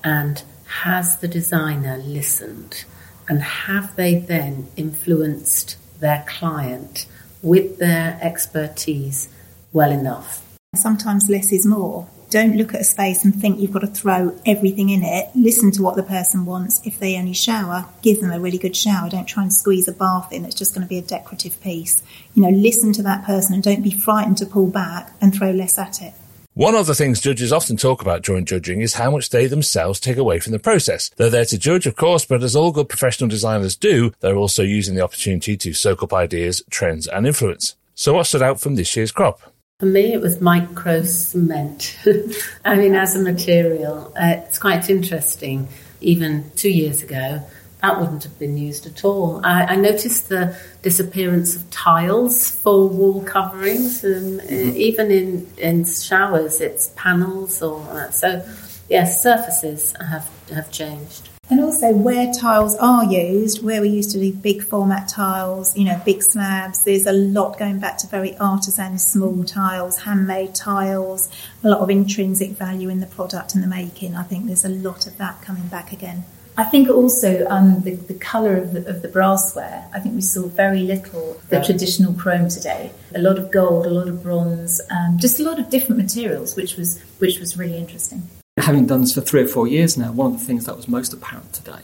And 0.03 0.43
has 0.67 1.19
the 1.19 1.29
designer 1.29 1.99
listened? 1.99 2.85
And 3.29 3.43
have 3.43 3.97
they 3.97 4.17
then 4.17 4.69
influenced 4.77 5.77
their 6.01 6.25
client 6.29 7.07
with 7.43 7.79
their 7.79 8.19
expertise 8.21 9.29
well 9.73 9.91
enough? 9.91 10.43
Sometimes 10.75 11.31
less 11.31 11.53
is 11.53 11.65
more. 11.65 12.09
Don't 12.35 12.57
look 12.57 12.75
at 12.75 12.81
a 12.81 12.85
space 12.85 13.25
and 13.25 13.33
think 13.33 13.61
you've 13.61 13.71
got 13.71 13.83
to 13.83 13.87
throw 13.87 14.37
everything 14.45 14.89
in 14.89 15.05
it. 15.05 15.29
Listen 15.37 15.71
to 15.71 15.83
what 15.83 15.95
the 15.95 16.03
person 16.03 16.45
wants. 16.45 16.85
If 16.85 16.99
they 16.99 17.17
only 17.17 17.33
shower, 17.33 17.87
give 18.03 18.21
them 18.21 18.33
a 18.33 18.41
really 18.41 18.59
good 18.59 18.75
shower. 18.75 19.09
Don't 19.09 19.27
try 19.27 19.45
and 19.45 19.53
squeeze 19.53 19.87
a 19.87 19.93
bath 19.93 20.33
in. 20.33 20.45
It's 20.45 20.57
just 20.57 20.75
going 20.75 20.85
to 20.85 20.89
be 20.89 20.99
a 20.99 21.03
decorative 21.03 21.61
piece. 21.61 22.03
You 22.35 22.43
know, 22.43 22.49
listen 22.49 22.93
to 22.95 23.05
that 23.05 23.25
person 23.25 23.55
and 23.55 23.63
don't 23.63 23.83
be 23.83 23.93
frightened 23.93 24.39
to 24.39 24.47
pull 24.47 24.67
back 24.67 25.13
and 25.21 25.33
throw 25.33 25.53
less 25.53 25.79
at 25.79 26.03
it. 26.03 26.13
One 26.55 26.75
of 26.75 26.87
the 26.87 26.97
things 26.97 27.21
judges 27.21 27.53
often 27.53 27.77
talk 27.77 28.03
about 28.03 28.23
during 28.25 28.47
judging 28.47 28.81
is 28.81 28.95
how 28.95 29.13
much 29.13 29.31
they 29.31 29.47
themselves 29.47 30.01
take 30.01 30.17
away 30.17 30.41
from 30.41 30.51
the 30.51 30.59
process. 30.59 31.11
They're 31.11 31.31
there 31.31 31.45
to 31.45 31.57
judge, 31.57 31.87
of 31.87 31.95
course, 31.95 32.25
but 32.25 32.43
as 32.43 32.57
all 32.57 32.73
good 32.73 32.89
professional 32.89 33.31
designers 33.31 33.77
do, 33.77 34.13
they're 34.19 34.35
also 34.35 34.65
using 34.65 34.97
the 34.97 35.05
opportunity 35.05 35.57
to 35.59 35.73
soak 35.73 36.03
up 36.03 36.13
ideas, 36.13 36.65
trends, 36.69 37.07
and 37.07 37.29
influence. 37.29 37.77
So 37.95 38.15
what 38.15 38.27
stood 38.27 38.43
out 38.43 38.61
from 38.61 38.75
this 38.75 38.97
year's 38.97 39.13
crop? 39.13 39.54
For 39.85 39.91
me, 39.91 40.15
it 40.15 40.21
was 40.23 40.41
micro 40.41 41.03
cement. 41.03 41.99
I 42.65 42.75
mean, 42.75 42.95
as 42.95 43.17
a 43.17 43.19
material, 43.19 44.15
uh, 44.17 44.37
it's 44.39 44.59
quite 44.59 44.89
interesting. 44.89 45.69
Even 46.01 46.51
two 46.57 46.71
years 46.71 47.03
ago, 47.03 47.43
that 47.83 48.01
wouldn't 48.01 48.23
have 48.23 48.39
been 48.39 48.57
used 48.57 48.87
at 48.87 49.05
all. 49.05 49.43
I, 49.45 49.65
I 49.65 49.77
noticed 49.77 50.31
the 50.31 50.57
disappearance 50.81 51.55
of 51.55 51.69
tiles 51.69 52.51
for 52.51 52.89
wall 52.89 53.23
coverings, 53.25 54.03
and 54.05 54.41
uh, 54.41 54.45
mm-hmm. 54.45 54.75
even 54.75 55.11
in, 55.11 55.47
in 55.59 55.85
showers, 55.85 56.63
it's 56.63 56.91
panels 56.97 57.61
or 57.61 57.83
uh, 57.91 58.11
so. 58.11 58.43
Yes, 58.89 59.23
surfaces 59.23 59.95
have 60.01 60.27
have 60.49 60.71
changed. 60.71 61.29
And 61.51 61.61
also 61.61 61.93
where 61.93 62.33
tiles 62.33 62.75
are 62.77 63.05
used, 63.05 63.63
where 63.63 63.83
we 63.83 63.91
used 63.91 64.11
to 64.13 64.19
do 64.19 64.33
big 64.33 64.65
format 64.65 65.09
tiles, 65.09 65.77
you 65.77 65.85
know, 65.85 66.01
big 66.05 66.23
slabs, 66.23 66.85
there's 66.85 67.07
a 67.07 67.13
lot 67.13 67.59
going 67.59 67.79
back 67.79 67.99
to 67.99 68.07
very 68.07 68.35
artisan 68.39 68.99
small 68.99 69.45
tiles, 69.45 70.01
handmade 70.01 70.55
tiles, 70.55 71.29
a 71.63 71.69
lot 71.69 71.81
of 71.81 71.91
intrinsic 71.91 72.53
value 72.53 72.89
in 72.89 73.01
the 73.01 73.07
product 73.07 73.55
and 73.55 73.63
the 73.63 73.69
making. 73.69 74.17
I 74.17 74.23
think 74.23 74.47
there's 74.47 74.65
a 74.65 74.71
lot 74.71 75.07
of 75.07 75.19
that 75.19 75.43
coming 75.43 75.67
back 75.67 75.93
again. 75.93 76.25
I 76.57 76.65
think 76.65 76.89
also 76.89 77.47
um, 77.49 77.83
the, 77.83 77.97
the 77.97 78.15
colour 78.15 78.57
of 78.57 78.73
the, 78.73 78.87
of 78.89 79.03
the 79.03 79.09
brassware, 79.09 79.85
I 79.93 79.99
think 80.01 80.15
we 80.15 80.21
saw 80.23 80.47
very 80.47 80.81
little 80.81 81.41
the 81.49 81.61
traditional 81.61 82.15
chrome 82.15 82.49
today. 82.49 82.93
A 83.15 83.19
lot 83.19 83.39
of 83.39 83.51
gold, 83.51 83.87
a 83.87 83.91
lot 83.91 84.09
of 84.09 84.23
bronze, 84.23 84.81
um, 84.91 85.19
just 85.19 85.41
a 85.41 85.43
lot 85.43 85.59
of 85.59 85.69
different 85.69 86.01
materials, 86.01 86.55
which 86.55 86.77
was 86.77 87.03
which 87.19 87.41
was 87.41 87.59
really 87.59 87.77
interesting. 87.77 88.23
Having 88.59 88.87
done 88.87 89.01
this 89.01 89.13
for 89.13 89.21
three 89.21 89.43
or 89.43 89.49
four 89.49 89.67
years 89.67 89.99
now, 89.99 90.13
one 90.13 90.33
of 90.33 90.39
the 90.39 90.47
things 90.47 90.67
that 90.67 90.77
was 90.77 90.87
most 90.87 91.13
apparent 91.13 91.53
today 91.53 91.83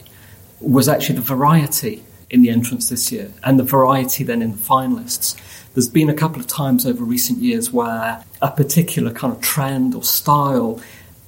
was 0.61 0.87
actually 0.87 1.15
the 1.15 1.21
variety 1.21 2.01
in 2.29 2.43
the 2.43 2.49
entrance 2.49 2.87
this 2.87 3.11
year 3.11 3.33
and 3.43 3.59
the 3.59 3.63
variety 3.63 4.23
then 4.23 4.41
in 4.41 4.51
the 4.51 4.57
finalists. 4.57 5.35
There's 5.73 5.89
been 5.89 6.09
a 6.09 6.13
couple 6.13 6.39
of 6.39 6.47
times 6.47 6.85
over 6.85 7.03
recent 7.03 7.39
years 7.39 7.73
where 7.73 8.23
a 8.41 8.51
particular 8.51 9.11
kind 9.11 9.33
of 9.33 9.41
trend 9.41 9.93
or 9.93 10.03
style 10.03 10.79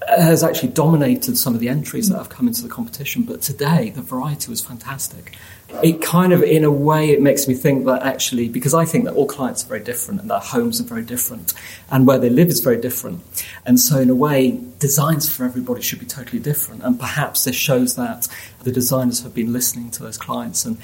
has 0.07 0.43
actually 0.43 0.69
dominated 0.69 1.37
some 1.37 1.53
of 1.53 1.59
the 1.59 1.69
entries 1.69 2.09
that 2.09 2.17
have 2.17 2.29
come 2.29 2.47
into 2.47 2.61
the 2.61 2.69
competition. 2.69 3.23
But 3.23 3.41
today, 3.41 3.89
the 3.89 4.01
variety 4.01 4.49
was 4.49 4.61
fantastic. 4.61 5.35
It 5.81 6.01
kind 6.01 6.33
of, 6.33 6.43
in 6.43 6.63
a 6.63 6.71
way, 6.71 7.09
it 7.09 7.21
makes 7.21 7.47
me 7.47 7.55
think 7.55 7.85
that 7.85 8.03
actually, 8.03 8.47
because 8.47 8.73
I 8.73 8.85
think 8.85 9.05
that 9.05 9.15
all 9.15 9.25
clients 9.25 9.63
are 9.63 9.67
very 9.67 9.83
different 9.83 10.21
and 10.21 10.29
their 10.29 10.39
homes 10.39 10.79
are 10.79 10.83
very 10.83 11.03
different 11.03 11.53
and 11.89 12.05
where 12.05 12.19
they 12.19 12.29
live 12.29 12.49
is 12.49 12.59
very 12.59 12.79
different. 12.79 13.23
And 13.65 13.79
so, 13.79 13.99
in 13.99 14.09
a 14.09 14.15
way, 14.15 14.59
designs 14.79 15.33
for 15.33 15.45
everybody 15.45 15.81
should 15.81 15.99
be 15.99 16.05
totally 16.05 16.39
different. 16.39 16.83
And 16.83 16.99
perhaps 16.99 17.45
this 17.45 17.55
shows 17.55 17.95
that 17.95 18.27
the 18.63 18.71
designers 18.71 19.21
have 19.21 19.33
been 19.33 19.51
listening 19.51 19.89
to 19.91 20.03
those 20.03 20.17
clients 20.17 20.65
and 20.65 20.77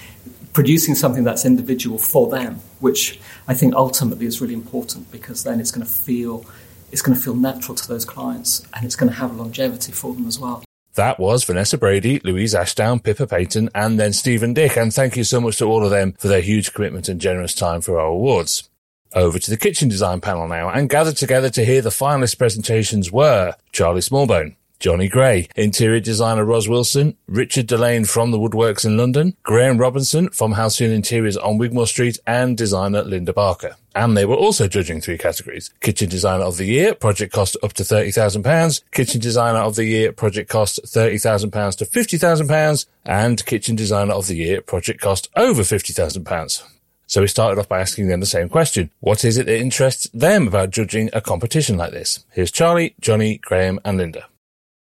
producing 0.53 0.95
something 0.95 1.23
that's 1.23 1.45
individual 1.45 1.97
for 1.97 2.29
them, 2.29 2.55
which 2.79 3.19
I 3.47 3.53
think 3.53 3.75
ultimately 3.75 4.25
is 4.25 4.41
really 4.41 4.55
important 4.55 5.11
because 5.11 5.43
then 5.43 5.59
it's 5.59 5.71
going 5.71 5.85
to 5.85 5.91
feel 5.91 6.45
it's 6.91 7.01
going 7.01 7.17
to 7.17 7.23
feel 7.23 7.35
natural 7.35 7.75
to 7.75 7.87
those 7.87 8.05
clients 8.05 8.65
and 8.73 8.85
it's 8.85 8.95
going 8.95 9.11
to 9.11 9.15
have 9.15 9.35
longevity 9.35 9.91
for 9.91 10.13
them 10.13 10.27
as 10.27 10.39
well. 10.39 10.63
That 10.95 11.19
was 11.19 11.43
Vanessa 11.43 11.77
Brady, 11.77 12.19
Louise 12.23 12.55
Ashdown, 12.55 12.99
Pippa 12.99 13.27
Paton, 13.27 13.69
and 13.73 13.99
then 13.99 14.11
Stephen 14.11 14.53
Dick. 14.53 14.75
And 14.75 14.93
thank 14.93 15.15
you 15.15 15.23
so 15.23 15.39
much 15.39 15.57
to 15.57 15.65
all 15.65 15.85
of 15.85 15.91
them 15.91 16.13
for 16.19 16.27
their 16.27 16.41
huge 16.41 16.73
commitment 16.73 17.07
and 17.07 17.21
generous 17.21 17.53
time 17.53 17.81
for 17.81 17.99
our 17.99 18.07
awards. 18.07 18.69
Over 19.13 19.39
to 19.39 19.49
the 19.49 19.57
kitchen 19.57 19.87
design 19.87 20.21
panel 20.21 20.47
now 20.47 20.69
and 20.69 20.89
gathered 20.89 21.17
together 21.17 21.49
to 21.51 21.65
hear 21.65 21.81
the 21.81 21.89
finalist 21.89 22.37
presentations 22.37 23.11
were 23.11 23.55
Charlie 23.71 24.01
Smallbone, 24.01 24.55
Johnny 24.79 25.09
Gray, 25.09 25.49
interior 25.57 25.99
designer 25.99 26.45
Ros 26.45 26.69
Wilson, 26.69 27.17
Richard 27.27 27.67
Delane 27.67 28.05
from 28.05 28.31
the 28.31 28.39
Woodworks 28.39 28.85
in 28.85 28.95
London, 28.95 29.35
Graham 29.43 29.77
Robinson 29.77 30.29
from 30.29 30.53
Halcyon 30.53 30.93
Interiors 30.93 31.35
on 31.35 31.57
Wigmore 31.57 31.85
Street, 31.85 32.17
and 32.25 32.57
designer 32.57 33.03
Linda 33.03 33.33
Barker. 33.33 33.75
And 33.93 34.15
they 34.15 34.25
were 34.25 34.37
also 34.37 34.69
judging 34.69 35.01
three 35.01 35.17
categories. 35.17 35.69
Kitchen 35.81 36.07
Designer 36.07 36.45
of 36.45 36.55
the 36.55 36.63
Year, 36.63 36.95
project 36.95 37.33
cost 37.33 37.57
up 37.61 37.73
to 37.73 37.83
£30,000. 37.83 38.81
Kitchen 38.91 39.19
Designer 39.19 39.59
of 39.59 39.75
the 39.75 39.83
Year, 39.83 40.13
project 40.13 40.49
cost 40.49 40.79
£30,000 40.85 41.77
to 41.79 41.85
£50,000. 41.85 42.85
And 43.05 43.45
Kitchen 43.45 43.75
Designer 43.75 44.13
of 44.13 44.27
the 44.27 44.37
Year, 44.37 44.61
project 44.61 45.01
cost 45.01 45.27
over 45.35 45.63
£50,000. 45.63 46.63
So 47.07 47.21
we 47.21 47.27
started 47.27 47.59
off 47.59 47.67
by 47.67 47.81
asking 47.81 48.07
them 48.07 48.21
the 48.21 48.25
same 48.25 48.47
question. 48.47 48.91
What 49.01 49.25
is 49.25 49.37
it 49.37 49.47
that 49.47 49.59
interests 49.59 50.07
them 50.13 50.47
about 50.47 50.69
judging 50.69 51.09
a 51.11 51.19
competition 51.19 51.75
like 51.75 51.91
this? 51.91 52.23
Here's 52.31 52.51
Charlie, 52.51 52.95
Johnny, 53.01 53.39
Graham 53.39 53.81
and 53.83 53.97
Linda. 53.97 54.28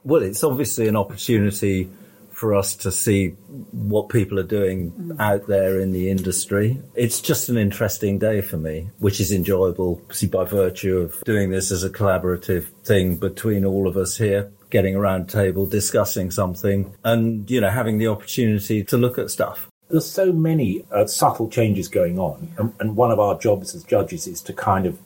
Well, 0.03 0.23
it's 0.23 0.43
obviously 0.43 0.89
an 0.89 0.97
opportunity 0.97 1.91
for 2.41 2.55
us 2.55 2.75
to 2.75 2.91
see 2.91 3.29
what 3.71 4.09
people 4.09 4.39
are 4.39 4.43
doing 4.43 5.15
out 5.21 5.47
there 5.47 5.79
in 5.79 5.93
the 5.93 6.09
industry. 6.09 6.81
It's 6.95 7.21
just 7.21 7.51
an 7.51 7.59
interesting 7.59 8.19
day 8.19 8.41
for 8.41 8.57
me, 8.57 8.89
which 8.99 9.21
is 9.21 9.31
enjoyable 9.31 10.01
see 10.11 10.27
by 10.27 10.45
virtue 10.45 10.97
of 10.97 11.23
doing 11.25 11.51
this 11.51 11.71
as 11.71 11.85
a 11.85 11.91
collaborative 11.91 12.69
thing 12.83 13.17
between 13.17 13.67
all 13.67 13.87
of 13.87 13.99
us 13.99 14.17
here, 14.17 14.51
getting 14.71 14.97
around 14.97 15.29
table, 15.29 15.67
discussing 15.67 16.31
something 16.31 16.95
and, 17.05 17.51
you 17.51 17.61
know, 17.61 17.69
having 17.69 17.99
the 17.99 18.07
opportunity 18.07 18.83
to 18.85 18.97
look 18.97 19.19
at 19.19 19.31
stuff. 19.31 19.69
There's 19.91 20.11
so 20.11 20.33
many 20.33 20.87
uh, 20.91 21.05
subtle 21.05 21.51
changes 21.51 21.89
going 21.89 22.19
on. 22.19 22.55
And, 22.57 22.73
and 22.81 22.97
one 22.97 23.11
of 23.11 23.21
our 23.21 23.39
jobs 23.39 23.75
as 23.75 23.85
judges 23.85 24.27
is 24.27 24.41
to 24.43 24.55
kind 24.55 24.87
of 24.87 24.99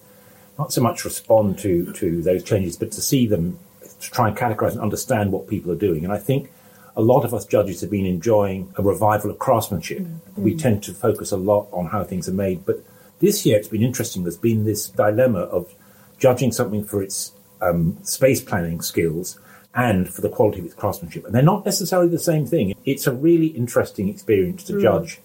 not 0.57 0.73
so 0.73 0.81
much 0.83 1.05
respond 1.05 1.59
to, 1.59 1.93
to 1.95 2.23
those 2.23 2.45
changes, 2.45 2.77
but 2.77 2.93
to 2.93 3.01
see 3.01 3.27
them 3.27 3.59
to 4.05 4.11
try 4.11 4.29
and 4.29 4.37
categorize 4.37 4.73
and 4.73 4.81
understand 4.81 5.33
what 5.33 5.49
people 5.49 5.73
are 5.73 5.77
doing. 5.77 6.05
And 6.05 6.13
I 6.13 6.19
think 6.19 6.51
a 6.97 7.03
lot 7.03 7.25
of 7.25 7.35
us 7.35 7.45
judges 7.45 7.81
have 7.81 7.91
been 7.91 8.07
enjoying 8.07 8.73
a 8.77 8.83
revival 8.83 9.31
of 9.31 9.39
craftsmanship. 9.39 10.01
Mm-hmm. 10.01 10.43
We 10.43 10.55
tend 10.57 10.83
to 10.85 10.95
focus 10.95 11.33
a 11.33 11.37
lot 11.37 11.69
on 11.73 11.87
how 11.87 12.05
things 12.05 12.29
are 12.29 12.33
made. 12.33 12.65
But 12.65 12.85
this 13.21 13.45
year 13.45 13.59
it's 13.59 13.69
been 13.69 13.83
interesting. 13.83 14.23
There's 14.23 14.37
been 14.37 14.65
this 14.65 14.89
dilemma 14.89 15.41
of 15.41 15.75
judging 16.19 16.53
something 16.53 16.85
for 16.85 17.03
its 17.03 17.33
um, 17.61 17.99
space 18.03 18.41
planning 18.41 18.81
skills 18.81 19.39
and 19.75 20.09
for 20.09 20.21
the 20.21 20.29
quality 20.29 20.61
of 20.61 20.67
its 20.67 20.75
craftsmanship. 20.75 21.25
And 21.25 21.35
they're 21.35 21.43
not 21.43 21.65
necessarily 21.65 22.09
the 22.09 22.19
same 22.19 22.47
thing. 22.47 22.75
It's 22.85 23.07
a 23.07 23.13
really 23.13 23.49
interesting 23.49 24.09
experience 24.09 24.63
to 24.65 24.75
mm. 24.75 24.83
judge 24.83 25.21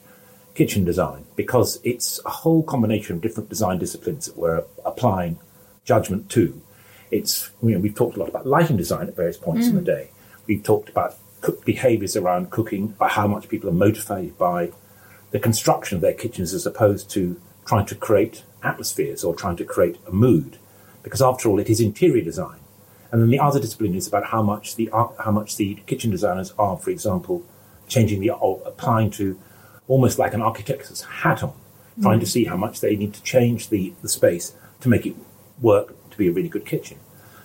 kitchen 0.55 0.83
design 0.83 1.25
because 1.35 1.79
it's 1.83 2.19
a 2.25 2.29
whole 2.29 2.63
combination 2.63 3.15
of 3.15 3.21
different 3.21 3.49
design 3.49 3.77
disciplines 3.77 4.25
that 4.25 4.37
we're 4.37 4.63
applying 4.85 5.37
judgment 5.85 6.29
to. 6.31 6.59
It's 7.11 7.51
you 7.61 7.71
know, 7.71 7.79
we've 7.79 7.95
talked 7.95 8.15
a 8.17 8.19
lot 8.19 8.29
about 8.29 8.45
lighting 8.45 8.77
design 8.77 9.07
at 9.07 9.15
various 9.15 9.37
points 9.37 9.67
mm. 9.67 9.69
in 9.71 9.75
the 9.75 9.81
mm. 9.81 9.85
day. 9.85 10.11
We've 10.47 10.63
talked 10.63 10.89
about 10.89 11.15
cook 11.41 11.65
behaviours 11.65 12.15
around 12.15 12.51
cooking, 12.51 12.87
by 12.87 13.07
how 13.07 13.27
much 13.27 13.49
people 13.49 13.69
are 13.69 13.73
motivated 13.73 14.37
by 14.37 14.71
the 15.31 15.39
construction 15.39 15.95
of 15.95 16.01
their 16.01 16.13
kitchens 16.13 16.53
as 16.53 16.65
opposed 16.65 17.09
to 17.11 17.39
trying 17.65 17.85
to 17.85 17.95
create 17.95 18.43
atmospheres 18.63 19.23
or 19.23 19.35
trying 19.35 19.55
to 19.55 19.63
create 19.63 19.97
a 20.07 20.11
mood. 20.11 20.57
Because 21.03 21.21
after 21.21 21.47
all, 21.47 21.59
it 21.59 21.69
is 21.69 21.79
interior 21.79 22.23
design. 22.23 22.59
And 23.11 23.21
then 23.21 23.29
the 23.29 23.39
other 23.39 23.59
discipline 23.59 23.95
is 23.95 24.07
about 24.07 24.25
how 24.25 24.41
much 24.41 24.75
the 24.75 24.89
how 24.91 25.31
much 25.31 25.55
the 25.55 25.75
kitchen 25.87 26.11
designers 26.11 26.53
are, 26.59 26.77
for 26.77 26.89
example, 26.89 27.43
changing 27.87 28.19
the 28.21 28.31
or 28.31 28.61
applying 28.65 29.09
to 29.11 29.39
almost 29.87 30.19
like 30.19 30.33
an 30.33 30.41
architect's 30.41 31.01
hat 31.01 31.41
on, 31.41 31.53
mm. 31.97 32.03
trying 32.03 32.19
to 32.19 32.25
see 32.25 32.45
how 32.45 32.57
much 32.57 32.81
they 32.81 32.95
need 32.95 33.13
to 33.13 33.23
change 33.23 33.69
the, 33.69 33.93
the 34.01 34.09
space 34.09 34.53
to 34.81 34.89
make 34.89 35.05
it 35.05 35.15
work 35.61 35.95
be 36.19 36.27
a 36.27 36.31
really 36.31 36.49
good 36.49 36.65
kitchen. 36.65 36.99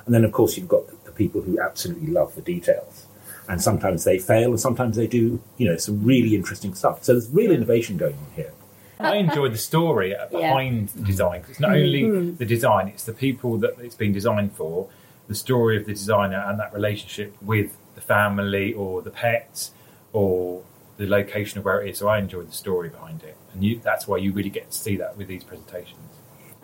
And 0.05 0.15
then, 0.15 0.25
of 0.25 0.33
course, 0.33 0.57
you've 0.57 0.69
got 0.69 1.05
the 1.05 1.13
people 1.13 1.41
who 1.41 1.59
absolutely 1.59 2.09
love 2.09 2.35
the 2.35 2.43
details. 2.43 3.07
And 3.49 3.61
sometimes 3.61 4.05
they 4.05 4.19
fail, 4.19 4.51
and 4.51 4.61
sometimes 4.61 4.97
they 4.97 5.07
do, 5.07 5.41
you 5.57 5.67
know, 5.67 5.77
some 5.77 6.05
really 6.05 6.35
interesting 6.35 6.75
stuff. 6.75 7.05
So 7.05 7.13
there's 7.13 7.31
real 7.31 7.53
innovation 7.53 7.97
going 7.97 8.15
on 8.15 8.27
here. 8.35 8.53
I 8.99 9.17
enjoy 9.17 9.49
the 9.49 9.59
story 9.59 10.15
behind 10.31 10.91
yeah. 10.95 11.01
the 11.01 11.07
design. 11.07 11.45
It's 11.49 11.61
not 11.61 11.73
only 11.73 12.03
mm-hmm. 12.03 12.37
the 12.37 12.47
design; 12.47 12.89
it's 12.89 13.05
the 13.05 13.13
people 13.13 13.59
that 13.59 13.79
it's 13.81 13.95
been 13.95 14.13
designed 14.13 14.55
for, 14.55 14.89
the 15.29 15.35
story 15.35 15.77
of 15.77 15.85
the 15.85 15.93
designer, 15.93 16.43
and 16.47 16.59
that 16.59 16.73
relationship 16.73 17.35
with 17.43 17.77
the 17.95 18.01
family 18.01 18.73
or 18.73 19.03
the 19.03 19.11
pets 19.11 19.73
or 20.13 20.63
the 20.97 21.07
location 21.07 21.59
of 21.59 21.65
where 21.65 21.83
it 21.83 21.91
is. 21.91 21.99
So 21.99 22.09
I 22.09 22.19
enjoy 22.19 22.43
the 22.43 22.53
story 22.53 22.89
behind 22.89 23.23
it, 23.25 23.37
and 23.53 23.63
you, 23.63 23.81
that's 23.83 24.07
why 24.07 24.19
you 24.19 24.33
really 24.33 24.51
get 24.51 24.71
to 24.71 24.79
see 24.79 24.97
that 24.97 25.17
with 25.17 25.29
these 25.29 25.45
presentations. 25.45 26.01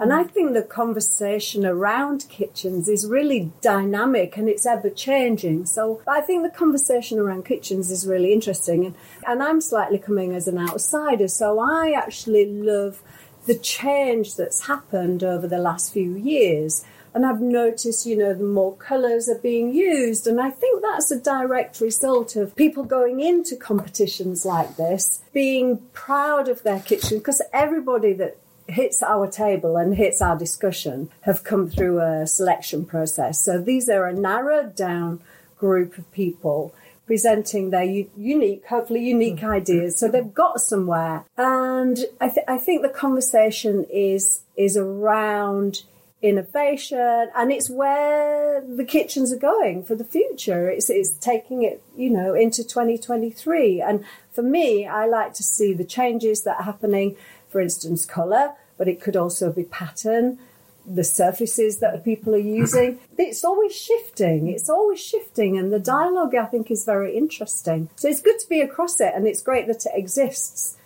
And 0.00 0.14
I 0.14 0.24
mm. 0.24 0.30
think 0.30 0.54
the 0.54 0.62
conversation 0.62 1.66
around 1.66 2.26
kitchens 2.30 2.88
is 2.88 3.06
really 3.06 3.52
dynamic 3.60 4.38
and 4.38 4.48
it's 4.48 4.64
ever 4.64 4.88
changing. 4.88 5.66
So 5.66 6.00
I 6.08 6.22
think 6.22 6.42
the 6.42 6.58
conversation 6.58 7.18
around 7.18 7.44
kitchens 7.44 7.90
is 7.90 8.06
really 8.06 8.32
interesting. 8.32 8.86
And, 8.86 8.94
and 9.26 9.42
I'm 9.42 9.60
slightly 9.60 9.98
coming 9.98 10.34
as 10.34 10.48
an 10.48 10.58
outsider, 10.58 11.28
so 11.28 11.60
I 11.60 11.92
actually 11.92 12.46
love 12.46 13.02
the 13.46 13.58
change 13.58 14.36
that's 14.36 14.66
happened 14.66 15.22
over 15.22 15.46
the 15.46 15.58
last 15.58 15.92
few 15.92 16.14
years. 16.14 16.84
And 17.12 17.26
I've 17.26 17.40
noticed, 17.40 18.06
you 18.06 18.16
know, 18.16 18.32
the 18.34 18.44
more 18.44 18.76
colours 18.76 19.28
are 19.28 19.38
being 19.38 19.74
used. 19.74 20.28
And 20.28 20.40
I 20.40 20.50
think 20.50 20.80
that's 20.80 21.10
a 21.10 21.18
direct 21.18 21.80
result 21.80 22.36
of 22.36 22.54
people 22.54 22.84
going 22.84 23.20
into 23.20 23.56
competitions 23.56 24.46
like 24.46 24.76
this, 24.76 25.20
being 25.32 25.78
proud 25.92 26.48
of 26.48 26.62
their 26.62 26.78
kitchen, 26.78 27.18
because 27.18 27.42
everybody 27.52 28.12
that 28.12 28.36
hits 28.70 29.02
our 29.02 29.28
table 29.30 29.76
and 29.76 29.96
hits 29.96 30.20
our 30.22 30.36
discussion 30.36 31.10
have 31.22 31.44
come 31.44 31.68
through 31.68 32.00
a 32.00 32.26
selection 32.26 32.84
process. 32.84 33.44
So 33.44 33.60
these 33.60 33.88
are 33.88 34.06
a 34.06 34.12
narrowed 34.12 34.74
down 34.74 35.20
group 35.58 35.98
of 35.98 36.10
people 36.12 36.74
presenting 37.06 37.70
their 37.70 37.82
u- 37.82 38.10
unique, 38.16 38.64
hopefully 38.66 39.00
unique 39.00 39.42
ideas. 39.42 39.98
So 39.98 40.08
they've 40.08 40.32
got 40.32 40.60
somewhere, 40.60 41.24
and 41.36 41.98
I, 42.20 42.28
th- 42.28 42.46
I 42.46 42.56
think 42.56 42.82
the 42.82 42.88
conversation 42.88 43.84
is 43.90 44.42
is 44.56 44.76
around 44.76 45.82
innovation 46.22 47.30
and 47.34 47.50
it's 47.50 47.70
where 47.70 48.60
the 48.60 48.84
kitchens 48.84 49.32
are 49.32 49.38
going 49.38 49.82
for 49.82 49.94
the 49.94 50.04
future 50.04 50.68
it's, 50.68 50.90
it's 50.90 51.14
taking 51.14 51.62
it 51.62 51.82
you 51.96 52.10
know 52.10 52.34
into 52.34 52.62
2023 52.62 53.80
and 53.80 54.04
for 54.40 54.46
me 54.58 54.86
i 54.86 55.06
like 55.06 55.32
to 55.34 55.42
see 55.42 55.72
the 55.74 55.84
changes 55.84 56.42
that 56.44 56.56
are 56.58 56.68
happening 56.72 57.16
for 57.50 57.60
instance, 57.60 58.06
colour, 58.06 58.52
but 58.78 58.88
it 58.88 59.00
could 59.00 59.16
also 59.16 59.52
be 59.52 59.64
pattern. 59.64 60.38
the 60.86 61.04
surfaces 61.04 61.78
that 61.80 62.02
people 62.02 62.34
are 62.34 62.48
using. 62.62 62.98
It's 63.18 63.44
always 63.44 63.76
shifting. 63.76 64.48
It's 64.48 64.70
always 64.70 64.98
shifting, 64.98 65.58
and 65.58 65.70
the 65.70 65.78
dialogue 65.78 66.34
I 66.34 66.46
think 66.46 66.70
is 66.70 66.86
very 66.86 67.14
interesting. 67.14 67.90
So 67.96 68.08
it's 68.08 68.22
good 68.22 68.38
to 68.38 68.48
be 68.48 68.60
across 68.62 68.98
it, 68.98 69.12
and 69.14 69.26
it's 69.28 69.42
great 69.42 69.66
that 69.66 69.84
it 69.84 69.92
exists. 69.94 70.78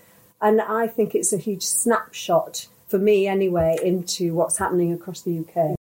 And 0.42 0.60
I 0.60 0.88
think 0.88 1.14
it's 1.14 1.32
a 1.32 1.38
huge 1.38 1.62
snapshot 1.62 2.66
for 2.88 2.98
me, 2.98 3.28
anyway, 3.28 3.78
into 3.84 4.34
what's 4.34 4.58
happening 4.58 4.92
across 4.92 5.20
the 5.22 5.38
UK. 5.38 5.76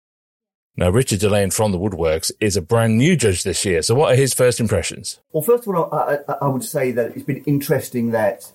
Now, 0.77 0.89
Richard 0.89 1.19
Delane 1.19 1.51
from 1.51 1.73
the 1.73 1.77
Woodworks 1.77 2.31
is 2.39 2.55
a 2.55 2.61
brand 2.61 2.97
new 2.97 3.17
judge 3.17 3.43
this 3.43 3.65
year. 3.65 3.81
So, 3.81 3.93
what 3.93 4.13
are 4.13 4.15
his 4.15 4.33
first 4.33 4.59
impressions? 4.59 5.19
Well, 5.33 5.43
first 5.43 5.67
of 5.67 5.75
all, 5.75 5.93
I, 5.93 6.19
I, 6.29 6.33
I 6.43 6.47
would 6.47 6.63
say 6.63 6.91
that 6.91 7.15
it's 7.15 7.25
been 7.25 7.43
interesting 7.45 8.11
that 8.11 8.49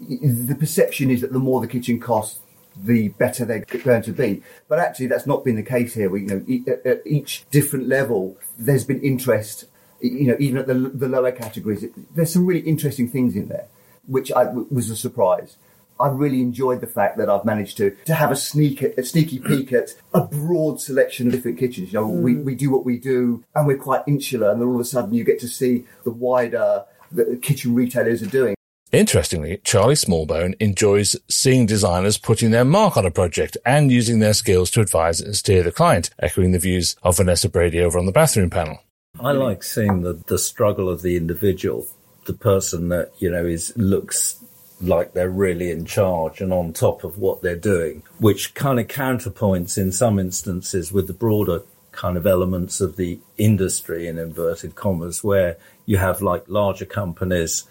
the 0.00 0.56
perception 0.58 1.10
is 1.10 1.20
that 1.20 1.32
the 1.32 1.38
more 1.38 1.60
the 1.60 1.68
kitchen 1.68 2.00
costs, 2.00 2.40
the 2.76 3.08
better 3.08 3.44
they're 3.44 3.60
going 3.60 4.02
to 4.02 4.12
be. 4.12 4.42
But 4.68 4.80
actually, 4.80 5.06
that's 5.06 5.28
not 5.28 5.44
been 5.44 5.54
the 5.54 5.62
case 5.62 5.94
here. 5.94 6.10
We, 6.10 6.22
you 6.22 6.26
know, 6.26 6.74
at 6.84 7.02
each 7.06 7.44
different 7.52 7.86
level, 7.86 8.36
there's 8.58 8.84
been 8.84 9.00
interest. 9.00 9.66
You 10.00 10.28
know, 10.28 10.36
even 10.40 10.58
at 10.58 10.66
the, 10.66 10.74
the 10.74 11.08
lower 11.08 11.30
categories, 11.30 11.84
there's 12.14 12.32
some 12.32 12.46
really 12.46 12.66
interesting 12.66 13.08
things 13.08 13.36
in 13.36 13.48
there, 13.48 13.66
which 14.06 14.32
I, 14.32 14.44
was 14.44 14.90
a 14.90 14.96
surprise. 14.96 15.56
I 16.00 16.08
really 16.08 16.40
enjoyed 16.40 16.80
the 16.80 16.86
fact 16.86 17.18
that 17.18 17.28
I've 17.28 17.44
managed 17.44 17.76
to 17.78 17.96
to 18.06 18.14
have 18.14 18.30
a 18.30 18.36
sneak 18.36 18.82
a 18.82 19.04
sneaky 19.04 19.38
peek 19.38 19.72
at 19.72 19.94
a 20.14 20.22
broad 20.22 20.80
selection 20.80 21.26
of 21.26 21.32
different 21.32 21.58
kitchens. 21.58 21.92
You 21.92 22.00
know, 22.00 22.08
mm. 22.08 22.22
we, 22.22 22.36
we 22.36 22.54
do 22.54 22.70
what 22.70 22.84
we 22.84 22.98
do, 22.98 23.44
and 23.54 23.66
we're 23.66 23.78
quite 23.78 24.02
insular, 24.06 24.50
and 24.50 24.60
then 24.60 24.68
all 24.68 24.74
of 24.76 24.80
a 24.80 24.84
sudden 24.84 25.14
you 25.14 25.24
get 25.24 25.40
to 25.40 25.48
see 25.48 25.84
the 26.04 26.10
wider 26.10 26.84
the 27.12 27.38
kitchen 27.42 27.74
retailers 27.74 28.22
are 28.22 28.26
doing. 28.26 28.54
Interestingly, 28.92 29.60
Charlie 29.62 29.94
Smallbone 29.94 30.54
enjoys 30.58 31.16
seeing 31.28 31.64
designers 31.64 32.18
putting 32.18 32.50
their 32.50 32.64
mark 32.64 32.96
on 32.96 33.06
a 33.06 33.10
project 33.10 33.56
and 33.64 33.92
using 33.92 34.18
their 34.18 34.34
skills 34.34 34.70
to 34.72 34.80
advise 34.80 35.20
and 35.20 35.36
steer 35.36 35.62
the 35.62 35.70
client, 35.70 36.10
echoing 36.18 36.50
the 36.50 36.58
views 36.58 36.96
of 37.02 37.16
Vanessa 37.16 37.48
Brady 37.48 37.80
over 37.80 37.98
on 37.98 38.06
the 38.06 38.12
bathroom 38.12 38.50
panel. 38.50 38.80
I 39.20 39.30
like 39.32 39.62
seeing 39.62 40.02
the, 40.02 40.14
the 40.26 40.38
struggle 40.38 40.88
of 40.88 41.02
the 41.02 41.16
individual, 41.16 41.86
the 42.26 42.32
person 42.32 42.88
that, 42.88 43.12
you 43.18 43.30
know, 43.30 43.44
is 43.44 43.72
looks 43.76 44.39
like 44.80 45.12
they're 45.12 45.30
really 45.30 45.70
in 45.70 45.84
charge 45.84 46.40
and 46.40 46.52
on 46.52 46.72
top 46.72 47.04
of 47.04 47.18
what 47.18 47.42
they're 47.42 47.56
doing, 47.56 48.02
which 48.18 48.54
kind 48.54 48.80
of 48.80 48.88
counterpoints 48.88 49.76
in 49.76 49.92
some 49.92 50.18
instances 50.18 50.92
with 50.92 51.06
the 51.06 51.12
broader 51.12 51.62
kind 51.92 52.16
of 52.16 52.26
elements 52.26 52.80
of 52.80 52.96
the 52.96 53.18
industry 53.36 54.06
in 54.06 54.18
inverted 54.18 54.74
commas, 54.74 55.22
where 55.22 55.56
you 55.86 55.96
have 55.96 56.22
like 56.22 56.44
larger 56.48 56.86
companies 56.86 57.64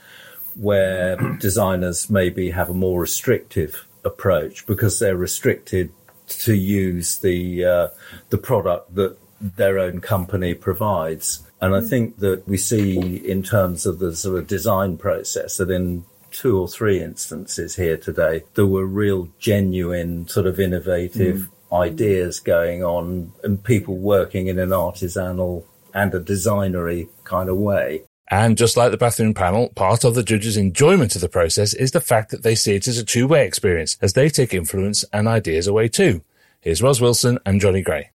where 0.56 1.16
designers 1.40 2.10
maybe 2.10 2.52
have 2.52 2.70
a 2.70 2.74
more 2.74 3.00
restrictive 3.02 3.88
approach 4.04 4.66
because 4.66 5.00
they're 5.00 5.16
restricted 5.16 5.92
to 6.28 6.54
use 6.54 7.20
the 7.20 7.66
uh, 7.66 7.88
the 8.30 8.38
product 8.38 8.94
that 8.96 9.18
their 9.42 9.80
own 9.80 10.02
company 10.02 10.54
provides. 10.54 11.46
And 11.62 11.76
I 11.76 11.82
think 11.82 12.20
that 12.20 12.48
we 12.48 12.58
see 12.58 12.98
in 13.18 13.44
terms 13.44 13.86
of 13.86 14.00
the 14.00 14.16
sort 14.16 14.38
of 14.38 14.48
design 14.48 14.98
process 14.98 15.58
that 15.58 15.70
in 15.70 16.06
two 16.40 16.58
or 16.58 16.70
three 16.70 17.04
instances 17.04 17.76
here 17.76 17.98
today, 17.98 18.44
there 18.56 18.66
were 18.66 18.86
real 18.86 19.28
genuine 19.40 20.26
sort 20.30 20.48
of 20.48 20.58
innovative 20.58 21.50
mm. 21.70 21.82
ideas 21.82 22.40
going 22.40 22.82
on 22.82 23.34
and 23.44 23.62
people 23.62 23.98
working 23.98 24.48
in 24.48 24.58
an 24.58 24.70
artisanal 24.70 25.66
and 25.94 26.14
a 26.14 26.20
designery 26.20 27.10
kind 27.26 27.50
of 27.50 27.58
way. 27.58 28.04
And 28.32 28.58
just 28.58 28.78
like 28.78 28.92
the 28.92 28.98
bathroom 28.98 29.34
panel, 29.34 29.70
part 29.76 30.06
of 30.06 30.16
the 30.16 30.24
judge's 30.24 30.56
enjoyment 30.56 31.16
of 31.16 31.22
the 31.22 31.28
process 31.28 31.74
is 31.74 31.92
the 31.92 32.00
fact 32.00 32.32
that 32.32 32.44
they 32.44 32.56
see 32.56 32.76
it 32.76 32.88
as 32.88 32.98
a 32.98 33.04
two-way 33.04 33.46
experience 33.46 33.98
as 34.02 34.14
they 34.14 34.30
take 34.30 34.54
influence 34.54 35.04
and 35.12 35.28
ideas 35.28 35.68
away 35.68 35.90
too. 35.90 36.22
Here's 36.62 36.82
Ros 36.82 37.02
Wilson 37.02 37.40
and 37.46 37.60
Johnny 37.60 37.82
Gray. 37.82 38.12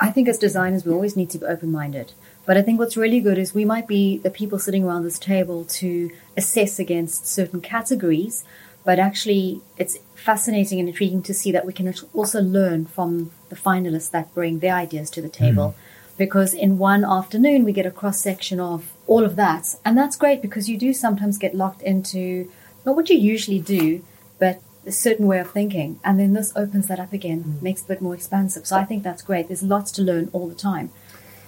I 0.00 0.10
think 0.10 0.28
as 0.28 0.38
designers, 0.38 0.86
we 0.86 0.92
always 0.92 1.16
need 1.16 1.30
to 1.30 1.38
be 1.38 1.46
open-minded. 1.46 2.12
But 2.46 2.56
I 2.56 2.62
think 2.62 2.78
what's 2.78 2.96
really 2.96 3.20
good 3.20 3.38
is 3.38 3.54
we 3.54 3.64
might 3.64 3.88
be 3.88 4.18
the 4.18 4.30
people 4.30 4.58
sitting 4.58 4.84
around 4.84 5.02
this 5.04 5.18
table 5.18 5.64
to 5.64 6.10
assess 6.36 6.78
against 6.78 7.26
certain 7.26 7.60
categories, 7.60 8.44
but 8.84 8.98
actually 8.98 9.60
it's 9.76 9.98
fascinating 10.14 10.78
and 10.78 10.88
intriguing 10.88 11.22
to 11.24 11.34
see 11.34 11.50
that 11.52 11.66
we 11.66 11.72
can 11.72 11.92
also 12.14 12.40
learn 12.40 12.86
from 12.86 13.32
the 13.48 13.56
finalists 13.56 14.10
that 14.12 14.32
bring 14.32 14.60
their 14.60 14.74
ideas 14.74 15.10
to 15.10 15.20
the 15.20 15.28
table. 15.28 15.74
Mm 15.76 15.82
because 16.16 16.54
in 16.54 16.78
one 16.78 17.04
afternoon 17.04 17.64
we 17.64 17.72
get 17.72 17.86
a 17.86 17.90
cross 17.90 18.20
section 18.20 18.60
of 18.60 18.92
all 19.06 19.24
of 19.24 19.36
that. 19.36 19.74
And 19.84 19.96
that's 19.96 20.16
great 20.16 20.42
because 20.42 20.68
you 20.68 20.78
do 20.78 20.92
sometimes 20.92 21.38
get 21.38 21.54
locked 21.54 21.82
into 21.82 22.50
not 22.84 22.96
what 22.96 23.10
you 23.10 23.18
usually 23.18 23.60
do, 23.60 24.02
but 24.38 24.62
a 24.86 24.92
certain 24.92 25.26
way 25.26 25.38
of 25.38 25.50
thinking. 25.50 26.00
And 26.04 26.18
then 26.18 26.32
this 26.32 26.52
opens 26.56 26.86
that 26.86 27.00
up 27.00 27.12
again, 27.12 27.44
mm. 27.44 27.62
makes 27.62 27.82
it 27.82 27.86
a 27.86 27.88
bit 27.88 28.00
more 28.00 28.14
expansive. 28.14 28.66
So 28.66 28.76
I 28.76 28.84
think 28.84 29.02
that's 29.02 29.22
great. 29.22 29.48
There's 29.48 29.62
lots 29.62 29.90
to 29.92 30.02
learn 30.02 30.30
all 30.32 30.48
the 30.48 30.54
time. 30.54 30.90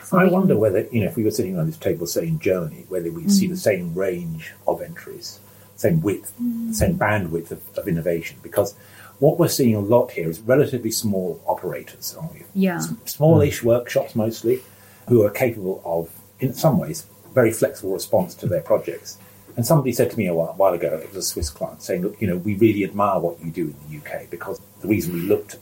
So 0.08 0.16
I 0.16 0.24
wonder 0.24 0.56
whether, 0.56 0.88
you 0.90 1.02
know, 1.02 1.06
if 1.08 1.16
we 1.16 1.24
were 1.24 1.30
sitting 1.30 1.54
around 1.54 1.66
this 1.66 1.76
table, 1.76 2.06
say 2.06 2.26
in 2.26 2.38
Germany, 2.38 2.86
whether 2.88 3.12
we'd 3.12 3.26
mm. 3.26 3.30
see 3.30 3.46
the 3.46 3.58
same 3.58 3.94
range 3.94 4.54
of 4.66 4.80
entries, 4.80 5.38
same 5.76 6.00
width, 6.00 6.32
mm. 6.40 6.74
same 6.74 6.98
bandwidth 6.98 7.50
of, 7.50 7.60
of 7.76 7.86
innovation. 7.86 8.38
Because 8.42 8.74
what 9.18 9.38
we're 9.38 9.48
seeing 9.48 9.74
a 9.74 9.80
lot 9.80 10.12
here 10.12 10.30
is 10.30 10.40
relatively 10.40 10.90
small 10.90 11.42
operators, 11.46 12.16
aren't 12.18 12.32
we? 12.32 12.42
Yeah. 12.54 12.80
Smallish 13.04 13.62
workshops 13.62 14.14
mostly, 14.14 14.62
who 15.08 15.22
are 15.26 15.30
capable 15.30 15.82
of, 15.84 16.08
in 16.40 16.54
some 16.54 16.78
ways, 16.78 17.04
very 17.34 17.52
flexible 17.52 17.92
response 17.92 18.34
to 18.36 18.46
their 18.46 18.62
projects. 18.62 19.18
And 19.58 19.66
somebody 19.66 19.92
said 19.92 20.10
to 20.12 20.16
me 20.16 20.26
a 20.26 20.32
while, 20.32 20.54
while 20.56 20.72
ago, 20.72 20.96
it 21.02 21.08
was 21.08 21.16
a 21.16 21.22
Swiss 21.22 21.50
client, 21.50 21.82
saying, 21.82 22.00
look, 22.00 22.18
you 22.18 22.28
know, 22.28 22.38
we 22.38 22.54
really 22.54 22.82
admire 22.82 23.20
what 23.20 23.44
you 23.44 23.50
do 23.50 23.64
in 23.64 23.76
the 23.90 23.98
UK 23.98 24.30
because 24.30 24.58
the 24.80 24.88
reason 24.88 25.12
we 25.12 25.20
looked 25.20 25.52
at 25.52 25.60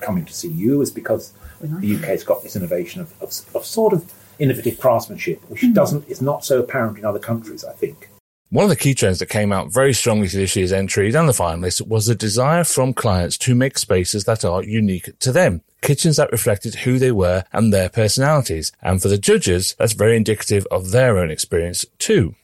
coming 0.00 0.24
to 0.24 0.32
see 0.32 0.48
you 0.48 0.80
is 0.80 0.90
because 0.90 1.32
the 1.60 1.96
UK's 1.96 2.24
got 2.24 2.42
this 2.42 2.56
innovation 2.56 3.00
of, 3.00 3.12
of, 3.22 3.28
of 3.54 3.64
sort 3.64 3.92
of 3.92 4.12
innovative 4.38 4.78
craftsmanship, 4.78 5.40
which 5.48 5.62
mm. 5.62 5.74
doesn't 5.74 6.08
is 6.08 6.20
not 6.20 6.44
so 6.44 6.60
apparent 6.60 6.98
in 6.98 7.04
other 7.04 7.18
countries, 7.18 7.64
I 7.64 7.72
think. 7.72 8.08
One 8.50 8.64
of 8.64 8.70
the 8.70 8.76
key 8.76 8.94
trends 8.94 9.18
that 9.18 9.26
came 9.26 9.52
out 9.52 9.72
very 9.72 9.92
strongly 9.92 10.28
to 10.28 10.36
this 10.36 10.54
year's 10.54 10.72
entries 10.72 11.14
and 11.14 11.28
the 11.28 11.32
finalists 11.32 11.84
was 11.84 12.06
the 12.06 12.14
desire 12.14 12.62
from 12.62 12.94
clients 12.94 13.36
to 13.38 13.54
make 13.54 13.78
spaces 13.78 14.24
that 14.24 14.44
are 14.44 14.62
unique 14.62 15.18
to 15.20 15.32
them. 15.32 15.62
Kitchens 15.82 16.18
that 16.18 16.30
reflected 16.30 16.76
who 16.76 16.98
they 16.98 17.10
were 17.10 17.44
and 17.52 17.72
their 17.72 17.88
personalities. 17.88 18.70
And 18.80 19.02
for 19.02 19.08
the 19.08 19.18
judges, 19.18 19.74
that's 19.78 19.92
very 19.92 20.16
indicative 20.16 20.68
of 20.70 20.92
their 20.92 21.18
own 21.18 21.30
experience 21.30 21.84
too. 21.98 22.36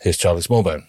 Here's 0.00 0.18
Charlie 0.18 0.42
Smallbone. 0.42 0.86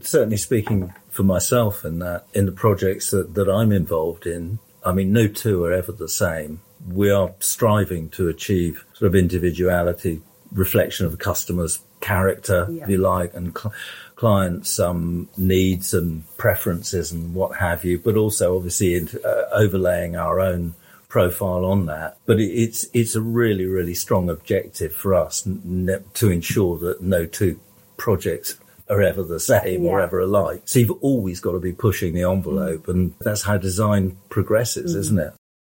Certainly 0.00 0.36
speaking 0.36 0.94
for 1.10 1.24
myself 1.24 1.84
in 1.84 1.98
that, 1.98 2.24
in 2.34 2.46
the 2.46 2.52
projects 2.52 3.10
that, 3.10 3.34
that 3.34 3.48
I'm 3.48 3.72
involved 3.72 4.26
in, 4.26 4.60
I 4.84 4.92
mean, 4.92 5.12
no 5.12 5.28
two 5.28 5.64
are 5.64 5.72
ever 5.72 5.92
the 5.92 6.08
same. 6.08 6.60
We 6.86 7.10
are 7.10 7.32
striving 7.40 8.10
to 8.10 8.28
achieve 8.28 8.84
sort 8.94 9.08
of 9.08 9.14
individuality, 9.14 10.20
reflection 10.52 11.06
of 11.06 11.12
the 11.12 11.18
customer's 11.18 11.80
character, 12.00 12.68
yeah. 12.70 12.84
if 12.84 12.90
you 12.90 12.98
like, 12.98 13.34
and 13.34 13.56
cl- 13.56 13.72
clients' 14.16 14.78
um, 14.78 15.28
needs 15.36 15.94
and 15.94 16.24
preferences 16.36 17.10
and 17.10 17.34
what 17.34 17.56
have 17.56 17.84
you, 17.84 17.98
but 17.98 18.16
also 18.16 18.56
obviously 18.56 18.94
in, 18.94 19.08
uh, 19.24 19.44
overlaying 19.52 20.16
our 20.16 20.40
own 20.40 20.74
profile 21.08 21.64
on 21.64 21.86
that. 21.86 22.18
But 22.26 22.40
it, 22.40 22.50
it's 22.50 22.86
it's 22.92 23.14
a 23.14 23.20
really 23.20 23.66
really 23.66 23.94
strong 23.94 24.28
objective 24.28 24.92
for 24.94 25.14
us 25.14 25.46
n- 25.46 26.04
to 26.14 26.30
ensure 26.30 26.76
that 26.78 27.02
no 27.02 27.24
two 27.24 27.60
projects 27.96 28.56
are 28.88 29.02
ever 29.02 29.22
the 29.22 29.40
same 29.40 29.84
yeah. 29.84 29.90
or 29.90 30.00
ever 30.00 30.20
alike. 30.20 30.62
So 30.64 30.78
you've 30.78 30.90
always 31.02 31.40
got 31.40 31.52
to 31.52 31.60
be 31.60 31.72
pushing 31.72 32.14
the 32.14 32.22
envelope, 32.22 32.88
and 32.88 33.14
that's 33.20 33.42
how 33.42 33.56
design 33.56 34.16
progresses, 34.28 34.94
mm 34.94 34.98
isn't 34.98 35.18
it? 35.18 35.32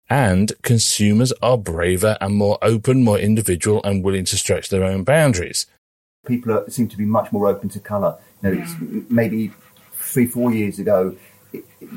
And 0.10 0.52
consumers 0.62 1.32
are 1.42 1.58
braver 1.58 2.18
and 2.20 2.36
more 2.36 2.58
open, 2.62 3.04
more 3.04 3.18
individual, 3.18 3.82
and 3.84 4.04
willing 4.04 4.26
to 4.26 4.38
stretch 4.38 4.68
their 4.68 4.84
own 4.84 5.04
boundaries 5.04 5.68
people 6.26 6.52
are, 6.54 6.70
seem 6.70 6.88
to 6.88 6.98
be 6.98 7.06
much 7.06 7.32
more 7.32 7.48
open 7.48 7.70
to 7.70 7.80
colour. 7.80 8.18
You 8.44 8.50
know, 8.50 8.58
yeah. 8.58 9.02
maybe 9.10 9.52
three, 9.94 10.26
four 10.26 10.52
years 10.52 10.80
ago, 10.80 11.16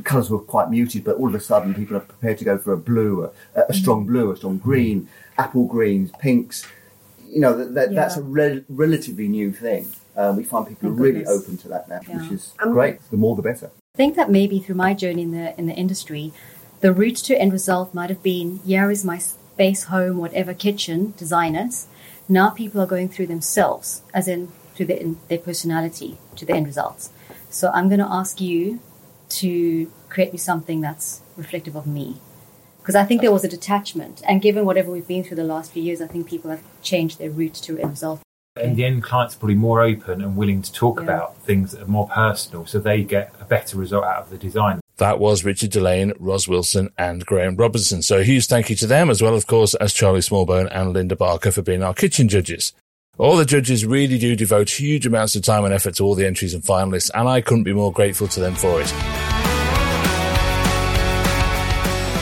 colours 0.05 0.31
were 0.31 0.38
quite 0.38 0.70
muted, 0.70 1.05
but 1.05 1.16
all 1.16 1.29
of 1.29 1.35
a 1.35 1.40
sudden 1.40 1.74
people 1.74 1.96
are 1.96 2.00
prepared 2.00 2.38
to 2.38 2.44
go 2.44 2.59
for 2.59 2.72
a 2.72 2.79
blue, 2.79 3.31
a, 3.55 3.62
a 3.68 3.74
strong 3.74 4.05
mm. 4.05 4.09
blue, 4.09 4.31
a 4.31 4.37
strong 4.37 4.59
green, 4.59 5.09
apple 5.38 5.66
greens, 5.66 6.11
pinks. 6.18 6.66
You 7.29 7.40
know, 7.40 7.57
that, 7.57 7.74
that 7.74 7.92
yeah. 7.92 8.00
that's 8.00 8.16
a 8.16 8.22
re- 8.22 8.64
relatively 8.68 9.29
new 9.29 9.53
thing. 9.53 9.90
Um, 10.16 10.37
we 10.37 10.44
find 10.44 10.66
people 10.66 10.90
are 10.90 10.92
really 10.92 11.27
open 11.27 11.57
to 11.59 11.68
that 11.68 11.88
now, 11.88 12.00
yeah. 12.09 12.22
which 12.22 12.33
is 12.33 12.55
um, 12.62 12.72
great. 12.72 12.98
The 13.11 13.16
more, 13.16 13.35
the 13.35 13.42
better. 13.42 13.70
I 13.94 13.96
think 13.96 14.16
that 14.16 14.31
maybe 14.31 14.61
through 14.61 14.77
my 14.77 14.94
journey 14.94 15.22
in 15.22 15.33
the 15.33 15.59
in 15.59 15.66
the 15.66 15.74
industry, 15.74 16.33
the 16.81 16.92
route 16.92 17.16
to 17.16 17.37
end 17.37 17.53
result 17.53 17.94
might 17.94 18.11
have 18.11 18.22
been: 18.22 18.61
here 18.64 18.90
is 18.90 19.05
my 19.05 19.18
space, 19.18 19.85
home, 19.85 20.18
whatever 20.18 20.55
kitchen, 20.55 21.14
designers 21.16 21.88
now 22.29 22.50
people 22.50 22.81
are 22.81 22.87
going 22.87 23.09
through 23.09 23.27
themselves, 23.27 24.03
as 24.12 24.29
in 24.29 24.48
through 24.74 24.87
their, 24.87 24.96
in 24.96 25.18
their 25.29 25.38
personality 25.38 26.18
to 26.37 26.44
the 26.44 26.55
end 26.55 26.66
results. 26.66 27.11
So 27.50 27.70
I'm 27.70 27.88
going 27.88 28.00
to 28.00 28.09
ask 28.09 28.40
you 28.40 28.81
to 29.29 29.90
create 30.09 30.33
me 30.33 30.38
something 30.38 30.81
that's 30.81 31.20
reflective 31.37 31.77
of 31.77 31.87
me. 31.87 32.16
Because 32.79 32.94
I 32.94 33.05
think 33.05 33.20
there 33.20 33.33
was 33.33 33.44
a 33.44 33.48
detachment. 33.48 34.22
And 34.27 34.42
given 34.42 34.64
whatever 34.64 34.90
we've 34.90 35.07
been 35.07 35.24
through 35.24 35.37
the 35.37 35.44
last 35.44 35.72
few 35.72 35.83
years, 35.83 36.03
I 36.03 36.07
think 36.07 36.29
people 36.29 36.50
have 36.50 36.62
changed 36.83 37.18
their 37.18 37.31
route 37.31 37.55
to 37.55 37.79
end 37.79 37.90
result. 37.90 38.20
In 38.62 38.77
the 38.77 38.85
end, 38.85 39.03
clients 39.03 39.35
are 39.35 39.38
probably 39.40 39.57
more 39.57 39.83
open 39.83 40.23
and 40.23 40.37
willing 40.37 40.62
to 40.62 40.73
talk 40.73 40.99
yeah. 40.99 41.03
about 41.03 41.37
things 41.38 41.73
that 41.73 41.83
are 41.83 41.87
more 41.87 42.07
personal, 42.07 42.64
so 42.67 42.79
they 42.79 43.03
get 43.03 43.35
a 43.40 43.45
better 43.45 43.77
result 43.77 44.05
out 44.05 44.23
of 44.23 44.31
the 44.31 44.38
design. 44.38 44.81
That 44.99 45.19
was 45.19 45.45
Richard 45.45 45.71
Delane, 45.71 46.12
Ros 46.21 46.47
Wilson, 46.47 46.90
and 46.97 47.27
Graham 47.27 47.57
Robinson. 47.57 48.01
So 48.03 48.19
a 48.19 48.23
huge 48.23 48.47
thank 48.47 48.71
you 48.71 48.77
to 48.77 48.87
them, 48.87 49.11
as 49.11 49.21
well, 49.21 49.35
of 49.35 49.49
course, 49.49 49.75
as 49.75 49.93
Charlie 49.93 50.21
Smallbone 50.21 50.69
and 50.71 50.93
Linda 50.93 51.17
Barker 51.17 51.51
for 51.51 51.62
being 51.62 51.83
our 51.83 51.95
kitchen 51.95 52.29
judges. 52.29 52.73
All 53.19 53.37
the 53.37 53.45
judges 53.45 53.85
really 53.85 54.19
do 54.19 54.37
devote 54.37 54.71
huge 54.71 55.05
amounts 55.05 55.35
of 55.35 55.43
time 55.43 55.64
and 55.64 55.75
effort 55.75 55.97
to 55.97 56.05
all 56.05 56.14
the 56.14 56.27
entries 56.27 56.55
and 56.55 56.62
finalists, 56.62 57.11
and 57.12 57.29
I 57.29 57.40
couldn't 57.40 57.64
be 57.64 57.73
more 57.73 57.93
grateful 57.93 58.29
to 58.29 58.38
them 58.38 58.55
for 58.55 58.81
it. 58.81 59.34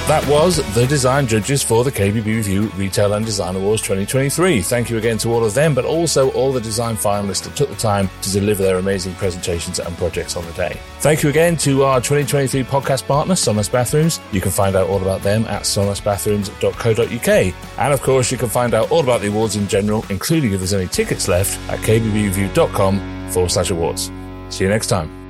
That 0.08 0.26
was 0.26 0.56
the 0.74 0.84
design 0.88 1.28
judges 1.28 1.62
for 1.62 1.84
the 1.84 1.92
KBB 1.92 2.24
Review 2.26 2.62
Retail 2.74 3.12
and 3.12 3.24
Design 3.24 3.54
Awards 3.54 3.82
2023. 3.82 4.60
Thank 4.60 4.90
you 4.90 4.98
again 4.98 5.16
to 5.18 5.28
all 5.32 5.44
of 5.44 5.54
them, 5.54 5.76
but 5.76 5.84
also 5.84 6.32
all 6.32 6.52
the 6.52 6.60
design 6.60 6.96
finalists 6.96 7.44
that 7.44 7.54
took 7.54 7.68
the 7.68 7.76
time 7.76 8.10
to 8.20 8.30
deliver 8.32 8.64
their 8.64 8.78
amazing 8.78 9.14
presentations 9.14 9.78
and 9.78 9.96
projects 9.96 10.36
on 10.36 10.44
the 10.44 10.52
day. 10.52 10.76
Thank 10.98 11.22
you 11.22 11.30
again 11.30 11.56
to 11.58 11.84
our 11.84 12.00
2023 12.00 12.64
podcast 12.64 13.06
partner, 13.06 13.34
Sonas 13.34 13.70
Bathrooms. 13.70 14.18
You 14.32 14.40
can 14.40 14.50
find 14.50 14.74
out 14.74 14.88
all 14.90 15.00
about 15.00 15.22
them 15.22 15.44
at 15.46 15.62
sonasbathrooms.co.uk. 15.62 17.54
And 17.78 17.92
of 17.94 18.02
course, 18.02 18.32
you 18.32 18.38
can 18.38 18.48
find 18.48 18.74
out 18.74 18.90
all 18.90 19.00
about 19.04 19.20
the 19.20 19.28
awards 19.28 19.54
in 19.54 19.68
general, 19.68 20.04
including 20.10 20.52
if 20.52 20.58
there's 20.58 20.74
any 20.74 20.88
tickets 20.88 21.28
left, 21.28 21.56
at 21.70 21.78
kbbreview.com 21.78 23.30
forward 23.30 23.50
slash 23.52 23.70
awards. 23.70 24.10
See 24.50 24.64
you 24.64 24.68
next 24.70 24.88
time. 24.88 25.21